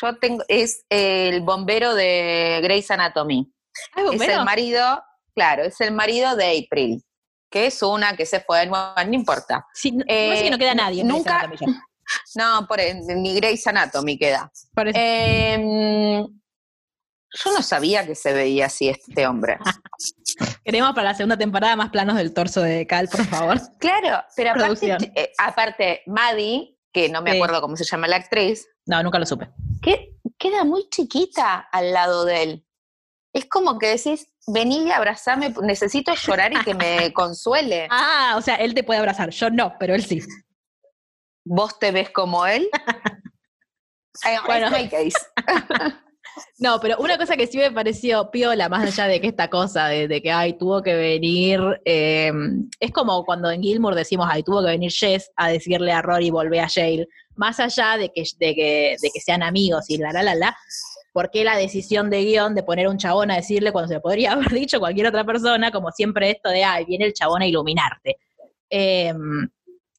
[0.00, 3.50] yo tengo, es el bombero de Grey's Anatomy.
[3.96, 5.02] Es el marido,
[5.34, 7.02] claro, es el marido de April,
[7.54, 9.64] que es una que se fue, no, no importa.
[9.72, 11.04] Sí, no, Eh, que no queda nadie.
[11.04, 11.48] nunca-.
[12.34, 12.78] No, por
[13.16, 14.50] ni Grey's Anatomy queda.
[14.92, 19.56] Em, yo no sabía que se veía así este hombre.
[20.64, 23.58] Queremos para la segunda temporada más planos del torso de Cal, por favor.
[23.78, 27.36] Claro, pero aparte, eh, aparte Maddie, que no me Sí.
[27.36, 29.48] acuerdo cómo se llama la actriz, No, nunca lo supe.
[29.80, 32.66] que queda muy chiquita al lado de él.
[33.32, 37.88] Es como que decís, vení y abrazame, necesito llorar y que me consuele.
[37.90, 40.20] Ah, o sea, él te puede abrazar, yo no, pero él sí.
[41.44, 42.68] ¿Vos te ves como él?
[44.46, 44.70] Bueno.
[46.58, 49.86] No, pero una cosa que sí me pareció piola, más allá de que esta cosa
[49.86, 52.32] de, de que, ay, tuvo que venir, eh,
[52.80, 56.30] es como cuando en Gilmour decimos, ay, tuvo que venir Jess a decirle a Rory,
[56.30, 60.12] volvé a Yale, más allá de que, de que, de que sean amigos y la,
[60.12, 60.56] la, la, la,
[61.14, 64.32] ¿por qué la decisión de guion de poner un chabón a decirle cuando se podría
[64.32, 68.18] haber dicho cualquier otra persona, como siempre esto de, ay, viene el chabón a iluminarte?
[68.68, 69.14] Eh,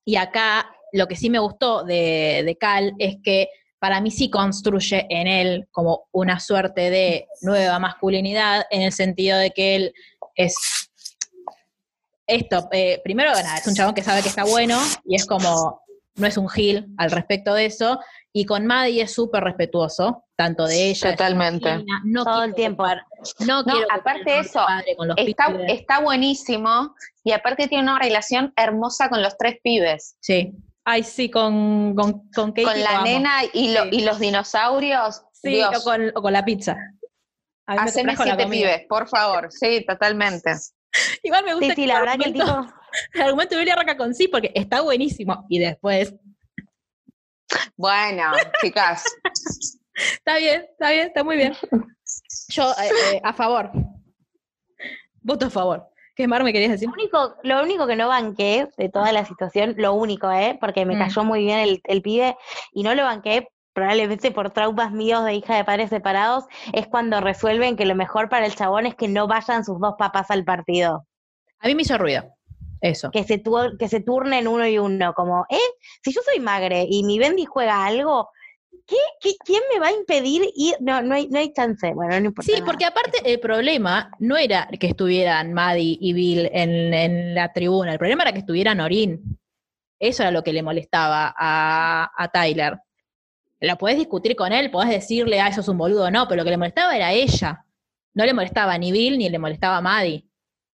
[0.04, 3.48] y acá lo que sí me gustó de, de Cal es que
[3.80, 9.38] para mí sí construye en él como una suerte de nueva masculinidad, en el sentido
[9.38, 9.94] de que él
[10.36, 10.92] es
[12.28, 15.85] esto, eh, primero es un chabón que sabe que está bueno y es como,
[16.16, 18.00] no es un gil al respecto de eso,
[18.34, 21.70] y con Maddie es súper respetuoso, tanto de ella, de Totalmente.
[21.72, 22.84] vecina, no Todo el tiempo.
[22.84, 23.04] ocupar-
[23.46, 25.72] no, ocupar aparte de de eso, padre con los Está, pibes.
[25.72, 30.16] está buenísimo y aparte tiene una relación hermosa con los tres pibes.
[30.20, 30.54] Sí.
[30.84, 33.90] Ay, sí, con, con, con Katie con la nena y, lo- Sí.
[33.94, 35.24] y los dinosaurios.
[35.34, 36.76] Sí, Dios, o con, o con la pizza.
[37.68, 39.48] Haceme siete pibes, por favor.
[39.52, 40.54] Sí, totalmente.
[41.24, 42.68] Igual me gusta Sí, sí, la verdad que el tipo.
[43.14, 45.46] el argumento de Billy arranca con sí, porque está buenísimo.
[45.50, 46.14] Y después,
[47.76, 48.32] Bueno,
[48.62, 49.04] chicas,
[50.14, 51.54] está bien, está bien, está muy bien.
[52.50, 53.72] Yo, eh, eh, a favor.
[55.22, 55.88] Voto a favor.
[56.16, 56.88] ¿Qué Mar me querías decir?
[56.88, 60.58] Lo único, lo único que no banqué de toda la situación, lo único, ¿eh?
[60.62, 61.00] Porque me Mm.
[61.00, 62.38] cayó muy bien el, el pibe
[62.72, 67.20] y no lo banqué probablemente por traumas míos de hija de padres separados, es cuando
[67.20, 70.46] resuelven que lo mejor para el chabón es que no vayan sus dos papás al
[70.46, 71.06] partido,
[71.60, 72.24] A mí me hizo ruido.
[72.82, 73.12] Eso.
[73.12, 73.42] que se,
[73.80, 75.58] que se turnen uno y uno, como, ¿eh?
[76.04, 78.30] Si yo soy magre y mi Bendy juega algo,
[78.86, 80.76] ¿qué, qué, quién me va a impedir ir?
[80.80, 82.46] No, no hay, no hay chance, bueno, no importa.
[82.46, 82.66] Sí, nada.
[82.66, 87.94] porque aparte el problema no era que estuvieran Maddie y Bill en, en la tribuna,
[87.94, 89.40] el problema era que estuvieran Orin.
[90.00, 92.78] Eso era lo que le molestaba a, a Tyler.
[93.62, 96.44] Lo podés discutir con él, podés decirle, ah, eso es un boludo, no, pero lo
[96.44, 97.66] que le molestaba era ella.
[98.14, 100.26] No le molestaba ni Bill ni le molestaba a Maddie.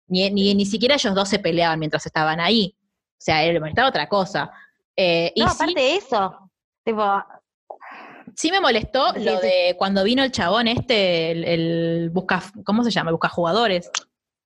[0.09, 2.75] Ni, ni, ni siquiera ellos dos se peleaban mientras estaban ahí.
[2.81, 4.51] O sea, él le molestaba otra cosa.
[4.97, 6.51] Eh, y No, sí- aparte de eso,
[6.85, 7.05] tipo,
[8.37, 9.47] Sí me molestó Sí, lo sí.
[9.47, 13.11] de cuando vino el chabón este, el, el busca, ¿cómo se llama?
[13.11, 13.91] Busca jugadores.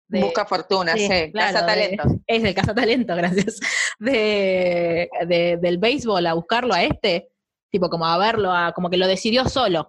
[0.08, 2.06] De- busca fortuna, sí, sí, claro, casa de- talentos.
[2.26, 3.60] Es el cazatalento, gracias.
[3.98, 7.28] De, de- del béisbol a buscarlo a este,
[7.70, 9.88] tipo como a verlo, a, como que lo decidió solo.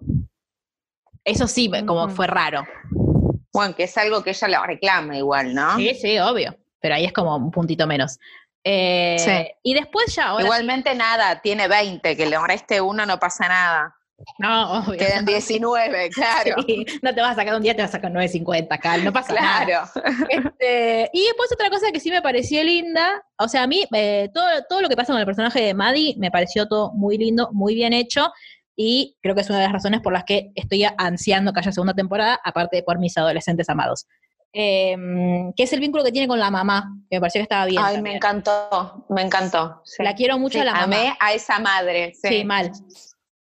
[1.23, 2.15] Eso sí, me- como Ujú.
[2.15, 2.63] fue raro.
[3.53, 5.77] Bueno, que es algo que ella lo reclama igual, ¿no?
[5.77, 6.57] Sí, sí, obvio.
[6.79, 8.19] Pero ahí es como un puntito menos.
[8.63, 9.51] Eh, Sí.
[9.63, 10.43] Y después ya ahora.
[10.43, 13.95] Igualmente nada, tiene 20, que le este uno no pasa nada.
[14.37, 14.97] No, obvio.
[14.97, 16.55] Quedan 19, claro.
[16.65, 19.11] Sí, no te vas a sacar un día, te vas a sacar 9.50, Cal, no
[19.11, 19.65] pasa nada.
[19.65, 20.27] Claro.
[20.29, 24.29] Este, y después otra cosa que sí me pareció linda, o sea, a mí eh,
[24.33, 27.49] todo, todo lo que pasa con el personaje de Maddie me pareció todo muy lindo,
[27.51, 28.31] muy bien hecho,
[28.75, 31.71] y creo que es una de las razones por las que estoy ansiando que haya
[31.71, 34.07] segunda temporada, aparte de por mis adolescentes amados.
[34.55, 34.95] Eh,
[35.55, 37.81] que es el vínculo que tiene con la mamá, que me pareció que estaba bien.
[37.83, 39.81] Ay, me encantó, me encantó.
[39.83, 40.03] sí.
[40.03, 40.83] La quiero mucho Sí, a la mamá.
[40.83, 42.13] Amé a esa madre.
[42.13, 42.71] Sí, Sí, mal.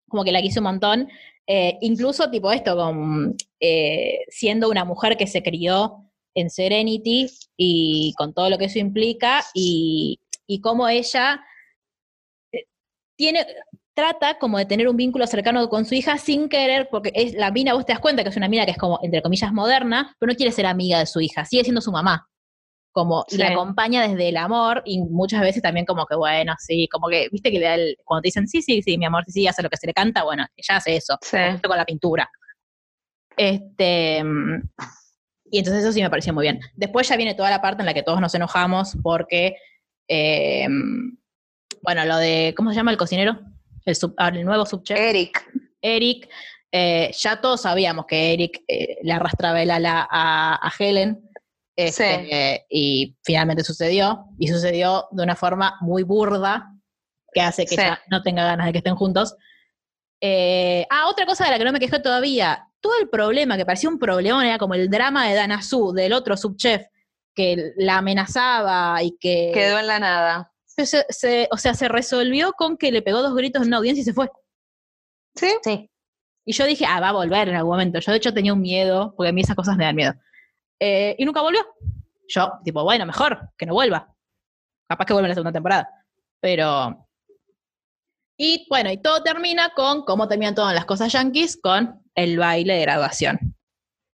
[0.07, 1.07] Como que la quise un montón.
[1.47, 6.01] Eh, incluso, tipo esto, con, eh, siendo una mujer que se crió
[6.33, 11.39] en Serenity y con todo lo que eso implica, y, y cómo ella
[12.51, 12.65] eh,
[13.15, 13.45] tiene,
[13.95, 17.49] trata como de tener un vínculo cercano con su hija sin querer, porque es la
[17.49, 20.15] mina, vos te das cuenta que es una mina que es como, entre comillas, moderna,
[20.19, 22.27] pero no quiere ser amiga de su hija, sigue siendo su mamá.
[22.91, 23.53] Como, y la Sí.
[23.53, 27.51] acompaña desde el amor, y muchas veces también como que, bueno, sí, como que, viste
[27.51, 29.63] que le da el, cuando te dicen, sí, sí, sí, mi amor, sí, sí, hace
[29.63, 31.37] lo que se le canta, bueno, ella hace eso, Sí.
[31.67, 32.29] con la pintura.
[33.37, 34.61] Este, mm,
[35.51, 36.59] y entonces eso sí me pareció muy bien.
[36.75, 39.55] Después ya viene toda la parte en la que todos nos enojamos porque
[40.07, 40.67] Eh,
[41.81, 43.39] bueno, lo de, ¿cómo se llama el cocinero?
[43.85, 44.97] El, sub- el nuevo subchef.
[44.99, 45.45] Eric.
[45.81, 46.29] Eric.
[46.71, 51.21] eh, ya todos sabíamos que Eric eh, le arrastraba el ala a, a Helen.
[51.77, 52.29] este, Sí.
[52.31, 54.25] eh, y finalmente sucedió.
[54.39, 56.71] Y sucedió de una forma muy burda
[57.33, 57.81] que hace que Sí.
[57.81, 59.35] ya no tenga ganas de que estén juntos.
[60.21, 62.67] Eh, ah, otra cosa de la que no me quejé todavía.
[62.79, 66.13] Todo el problema, que parecía un problema, era como el drama de Dana Su, del
[66.13, 66.85] otro subchef,
[67.35, 69.51] que la amenazaba y que.
[69.53, 70.51] Quedó en la nada.
[70.77, 74.01] Se- se- o sea, se resolvió con que le pegó dos gritos en una audiencia
[74.01, 74.29] y se fue.
[75.35, 75.49] ¿Sí?
[75.63, 75.89] Sí.
[76.45, 77.99] Y yo dije, ah, va a volver en algún momento.
[77.99, 80.13] Yo de hecho tenía un miedo, porque a mí esas cosas me dan miedo.
[80.79, 81.65] Eh, y nunca volvió.
[82.27, 84.13] Yo, tipo, bueno, mejor que no vuelva.
[84.89, 85.89] Capaz que vuelva en la segunda temporada.
[86.41, 87.07] Pero.
[88.37, 92.73] Y bueno, y todo termina con cómo terminan todas las cosas yankees, con el baile
[92.75, 93.39] de graduación.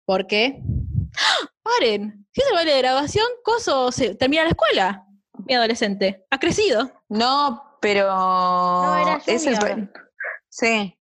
[0.05, 0.59] Porque.
[1.17, 1.49] ¡Ah!
[1.63, 2.27] ¡Paren!
[2.31, 5.05] Si es el baile de graduación, Coso se termina la escuela.
[5.49, 6.25] Mi adolescente.
[6.29, 6.91] Ha crecido.
[7.09, 8.03] No, pero.
[9.01, 9.91] era es el junior.
[9.91, 10.01] ba-
[10.47, 10.95] Sí.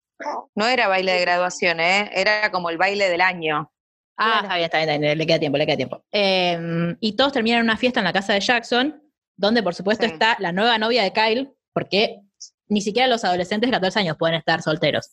[0.56, 2.10] No era baile de graduación, ¿eh?
[2.14, 3.72] Era como el baile del año.
[4.18, 4.44] Ah, Claro.
[4.46, 6.04] está bien, está bien, está bien, le queda tiempo, le queda tiempo.
[6.12, 9.00] Eh, y todos terminan en una fiesta en la casa de Jackson,
[9.36, 10.14] donde por supuesto Sí.
[10.14, 12.20] está la nueva novia de Kyle, porque
[12.68, 15.12] ni siquiera los adolescentes de 14 años pueden estar solteros.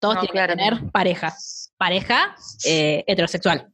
[0.00, 0.52] Todos No, tienen claro.
[0.54, 1.34] que tener pareja,
[1.76, 2.34] pareja
[2.64, 3.70] eh, heterosexual.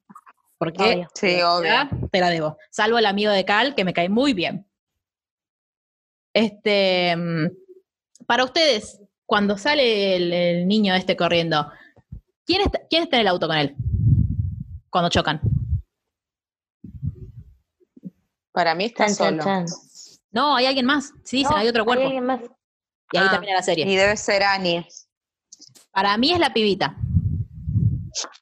[0.59, 1.09] Porque Obvio.
[1.15, 1.89] Sí, obvio.
[2.11, 2.59] te la debo.
[2.71, 4.67] Salvo el amigo de Cal, que me cae muy bien.
[6.33, 7.15] Este,
[8.27, 11.71] para ustedes, cuando sale el, el niño este corriendo,
[12.47, 13.75] ¿quién está, ¿quién está en el auto con él?
[14.91, 15.41] Cuando chocan.
[18.53, 19.45] Para mí está Chan, chan, solo.
[19.45, 19.67] chan.
[20.33, 21.13] No, hay alguien más.
[21.25, 22.05] Sí, dicen, No, hay otro cuerpo.
[22.05, 22.41] alguien más.
[23.13, 23.87] Y ahí Ah, termina la serie.
[23.89, 24.87] Y debe ser Annie.
[25.93, 26.97] Para mí es la pibita,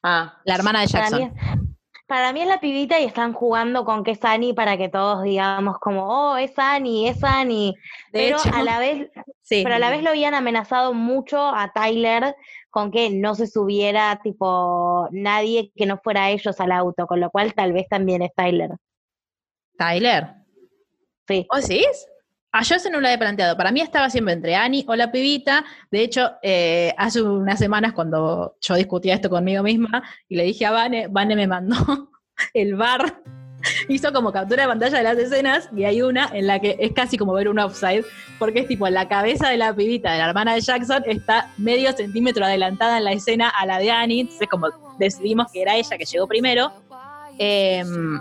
[0.03, 1.33] Ah, la hermana de Para Jackson.
[1.33, 1.58] mí,
[2.09, 5.21] para mí es la pibita y están jugando con que es Annie para que todos
[5.21, 7.75] digamos como, oh, es Annie, es Annie.
[8.11, 9.11] De Pero hecho, a la vez,
[9.43, 9.61] sí.
[9.63, 12.35] pero a la vez lo habían amenazado mucho a Tyler
[12.71, 17.29] con que no se subiera tipo nadie que no fuera ellos al auto, con lo
[17.29, 18.71] cual tal vez también es Tyler.
[19.77, 20.33] Tyler.
[21.27, 21.45] Sí.
[21.51, 21.85] ¿Oh, sí?
[22.63, 23.55] Yo eso no lo había planteado.
[23.55, 25.63] Para mí estaba siempre entre Annie o la pibita.
[25.91, 30.65] De hecho, eh, hace unas semanas cuando yo discutía esto conmigo misma y le dije
[30.65, 31.75] a Vane, Vane me mandó
[32.53, 33.21] el bar,
[33.89, 36.91] hizo como captura de pantalla de las escenas y hay una en la que es
[36.93, 38.05] casi como ver un offside,
[38.37, 41.91] porque es tipo la cabeza de la pibita, de la hermana de Jackson, está medio
[41.93, 44.21] centímetro adelantada en la escena a la de Annie.
[44.21, 46.71] Entonces, como decidimos que era ella que llegó primero.
[47.37, 48.19] Em,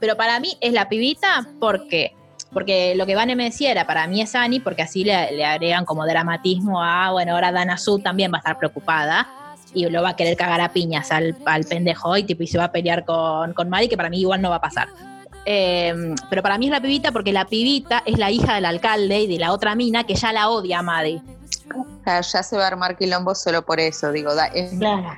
[0.00, 2.14] pero para mí es la pibita porque
[2.52, 5.44] porque lo que Vane me decía era, para mí es Annie, porque así le, le
[5.44, 9.28] agregan como dramatismo a, bueno, ahora Dana Sue también va a estar preocupada
[9.72, 12.58] y lo va a querer cagar a piñas al, al pendejo y, tipo, y se
[12.58, 14.88] va a pelear con, con Maddie, que para mí igual no va a pasar.
[15.46, 15.94] Eh,
[16.28, 19.26] pero para mí es la pibita porque la pibita es la hija del alcalde y
[19.26, 21.22] de la otra mina que ya la odia a Maddie.
[22.04, 24.10] ya ya se va a armar quilombo solo por eso.
[24.12, 25.14] Digo, da, es- Claro.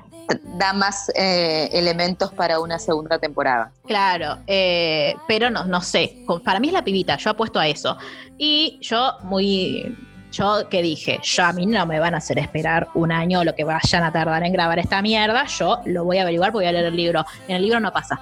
[0.58, 3.72] Da más eh, elementos para una segunda temporada.
[3.86, 6.24] Claro, eh, pero no, no sé.
[6.44, 7.96] Para mí es la pibita, yo apuesto a eso.
[8.38, 9.96] Y yo, muy.
[10.30, 13.54] Yo que dije, yo a mí no me van a hacer esperar un año lo
[13.54, 15.44] que vayan a tardar en grabar esta mierda.
[15.44, 17.26] Yo lo voy a averiguar voy a leer el libro.
[17.48, 18.18] En el libro no pasa.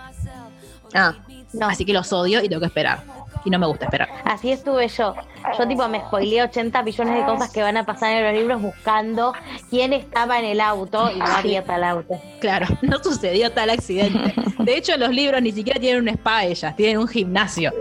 [0.92, 1.14] Ah,
[1.52, 3.04] No, Así que los odio y tengo que esperar.
[3.44, 4.08] Y no me gusta esperar.
[4.24, 5.14] así estuve yo.
[5.58, 8.60] Yo tipo me spoileé 80 millones de cosas que van a pasar en los libros
[8.62, 9.32] buscando
[9.70, 12.20] quién estaba en el auto y no había tal auto.
[12.40, 14.34] Claro, no sucedió tal accidente.
[14.58, 17.72] De hecho, los libros ni siquiera tienen un spa ellas, tienen un gimnasio.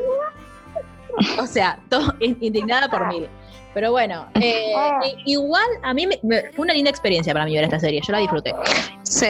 [1.39, 3.25] O sea, todo in- indignada por mí.
[3.73, 4.73] Pero bueno, eh,
[5.25, 8.01] i- igual a mí me- me- fue una linda experiencia para mí ver esta serie.
[8.05, 8.53] Yo la disfruté.
[9.03, 9.27] sí,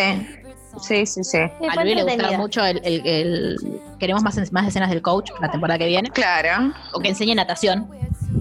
[0.82, 1.38] sí, sí, sí.
[1.38, 2.38] A Luis le entretenida.
[2.38, 3.58] mucho el, el- el-
[4.00, 6.10] Queremos más, más escenas del coach la temporada que viene.
[6.12, 7.88] Claro, O que enseñe natación.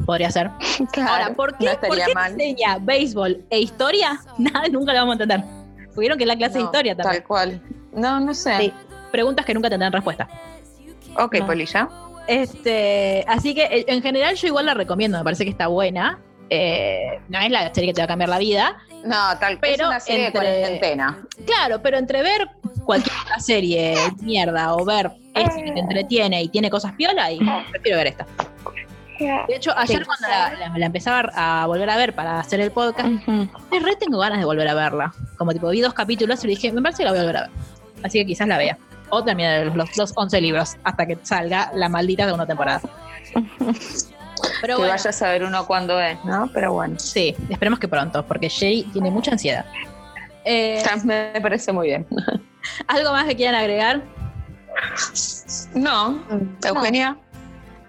[0.06, 0.50] Podría ser.
[0.92, 1.12] claro.
[1.12, 4.20] Ahora, ¿por qué, no ¿por qué enseña béisbol e historia?
[4.38, 5.44] Nada, nunca lo vamos a entender.
[5.94, 7.22] Tuvieron que es la clase de No, historia también.
[7.22, 7.60] Tal cual.
[7.92, 8.56] No, no sé.
[8.58, 8.72] Sí.
[9.10, 10.28] Preguntas que nunca tendrán respuesta.
[11.16, 11.46] Ok, No.
[11.46, 11.88] Polilla.
[12.28, 16.18] Este, así que eh, en general yo igual la recomiendo, me parece que está buena.
[16.50, 18.76] Eh, no es la serie que te va a cambiar la vida.
[19.04, 21.18] No, tal Pero es una serie entre- de cuarentena.
[21.46, 22.48] Claro, pero entre ver
[22.84, 27.30] cualquier otra serie de mierda o ver esta que te entretiene y tiene cosas piola,
[27.30, 27.38] y
[27.70, 28.26] prefiero ver esta.
[29.18, 32.70] De hecho, ayer cuando la, la- la empezaba a volver a ver para hacer el
[32.70, 35.12] podcast, de re tengo ganas de volver a verla.
[35.36, 37.40] Como tipo, vi dos capítulos y dije, me parece que la voy a volver a
[37.42, 37.50] ver.
[38.04, 38.78] Así que quizás la vea.
[39.10, 42.80] O terminar los, los, los 11 libros hasta que salga la maldita segunda temporada.
[44.60, 46.50] Pero que bueno, vaya a saber uno cuándo es, ¿no?
[46.52, 46.98] Pero bueno.
[46.98, 49.64] sí, esperemos que pronto, porque Jay tiene mucha ansiedad.
[50.44, 52.06] Eh, Me parece muy bien.
[52.86, 54.02] ¿Algo más que quieran agregar?
[55.74, 56.22] No,
[56.64, 57.16] Eugenia.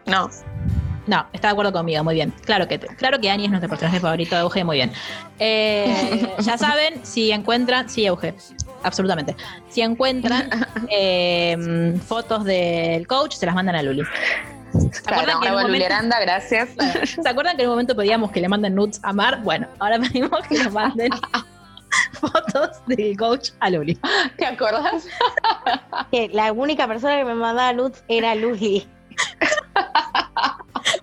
[0.05, 0.29] No.
[1.07, 2.31] No, está de acuerdo conmigo, muy bien.
[2.45, 4.91] Claro que, claro que Annie es nuestro personaje favorito de Euge, muy bien.
[5.39, 8.35] Eh, ya saben, si encuentran, sí, Euge,
[8.83, 9.35] absolutamente.
[9.69, 10.49] Si encuentran
[10.91, 14.03] eh, fotos del coach, se las mandan a Luli.
[14.79, 16.69] ¿Se Claro, acuerdan, que en un bravo, momento, Luleranda, gracias.
[17.23, 19.41] ¿Se acuerdan que en un momento pedíamos que le manden nudes a Mar?
[19.43, 21.11] Bueno, ahora pedimos que le manden
[22.13, 23.97] fotos del coach a Luli.
[24.37, 25.07] ¿Te acordás?
[26.11, 28.87] Que la única persona que me mandaba nudes era Luli.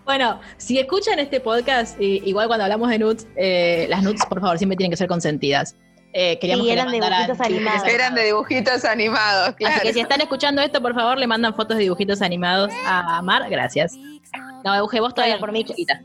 [0.05, 4.41] Bueno, si escuchan este podcast, eh, igual cuando hablamos de nudes, eh, las nudes, por
[4.41, 5.75] favor, siempre tienen que ser consentidas.
[6.19, 7.89] Eh, queríamos Sí, que le eran de mandaran dibujitos animados.
[7.89, 9.75] Eran de dibujitos animados, claro.
[9.77, 13.21] Así que si están escuchando esto, por favor, le mandan fotos de dibujitos animados a
[13.21, 13.47] Mar.
[13.51, 13.93] Gracias.
[14.65, 15.65] No, Euge, vos todavía Claro, por mí.
[15.65, 16.01] chiquita.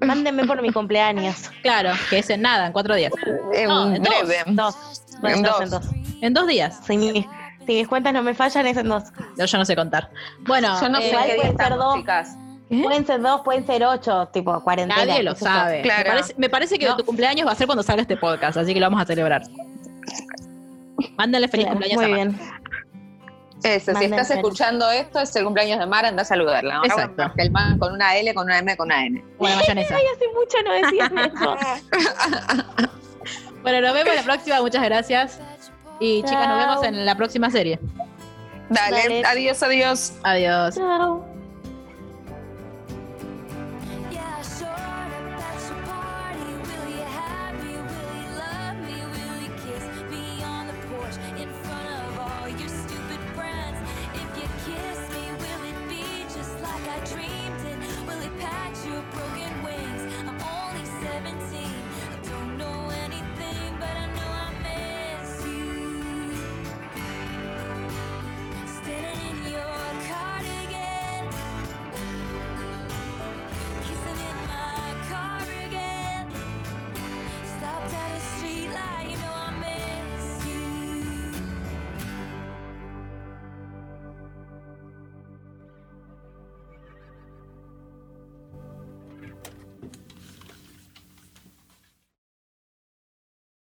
[0.00, 1.50] Mándenme por mi cumpleaños.
[1.62, 3.12] Claro, que es en nada, en cuatro días.
[3.54, 4.14] En No, en dos.
[4.26, 4.42] breve.
[4.48, 4.74] Dos.
[5.22, 5.82] En En dos, en dos.
[6.22, 6.78] En dos días.
[6.86, 7.26] Si, mis-
[7.66, 9.04] si mis cuentas no me fallan, es en dos.
[9.38, 10.10] Yo, yo no sé contar.
[10.40, 12.36] Bueno, Yo no eh, sé qué día estamos, chicas.
[12.70, 12.80] ¿Eh?
[12.82, 15.04] Pueden ser dos, pueden ser ocho, tipo cuarentena.
[15.04, 15.82] nadie lo sabe.
[15.82, 16.02] Claro.
[16.04, 16.96] Me, parece, me parece que No.
[16.96, 19.42] tu cumpleaños va a ser cuando salga este podcast, así que lo vamos a celebrar.
[21.16, 22.28] Mándale feliz Claro, cumpleaños muy a Mar.
[22.38, 22.60] bien.
[23.62, 24.30] Eso, si estás feliz.
[24.42, 26.76] escuchando esto, es el cumpleaños de Mar, anda a saludarla.
[26.76, 27.14] Ahora Exacto.
[27.16, 29.22] bueno, El man con una L, con una M, con una N.
[29.38, 29.96] Buena mayonesa.
[29.96, 31.56] Ay, hace mucho no decían eso.
[33.62, 34.60] Bueno, nos vemos la próxima.
[34.62, 35.38] Muchas gracias.
[35.98, 37.78] Y chicas, nos vemos en la próxima serie.
[38.70, 39.22] Dale, Dale.
[39.26, 40.12] adiós, adiós.
[40.22, 40.76] Adiós.
[40.76, 41.29] Chao.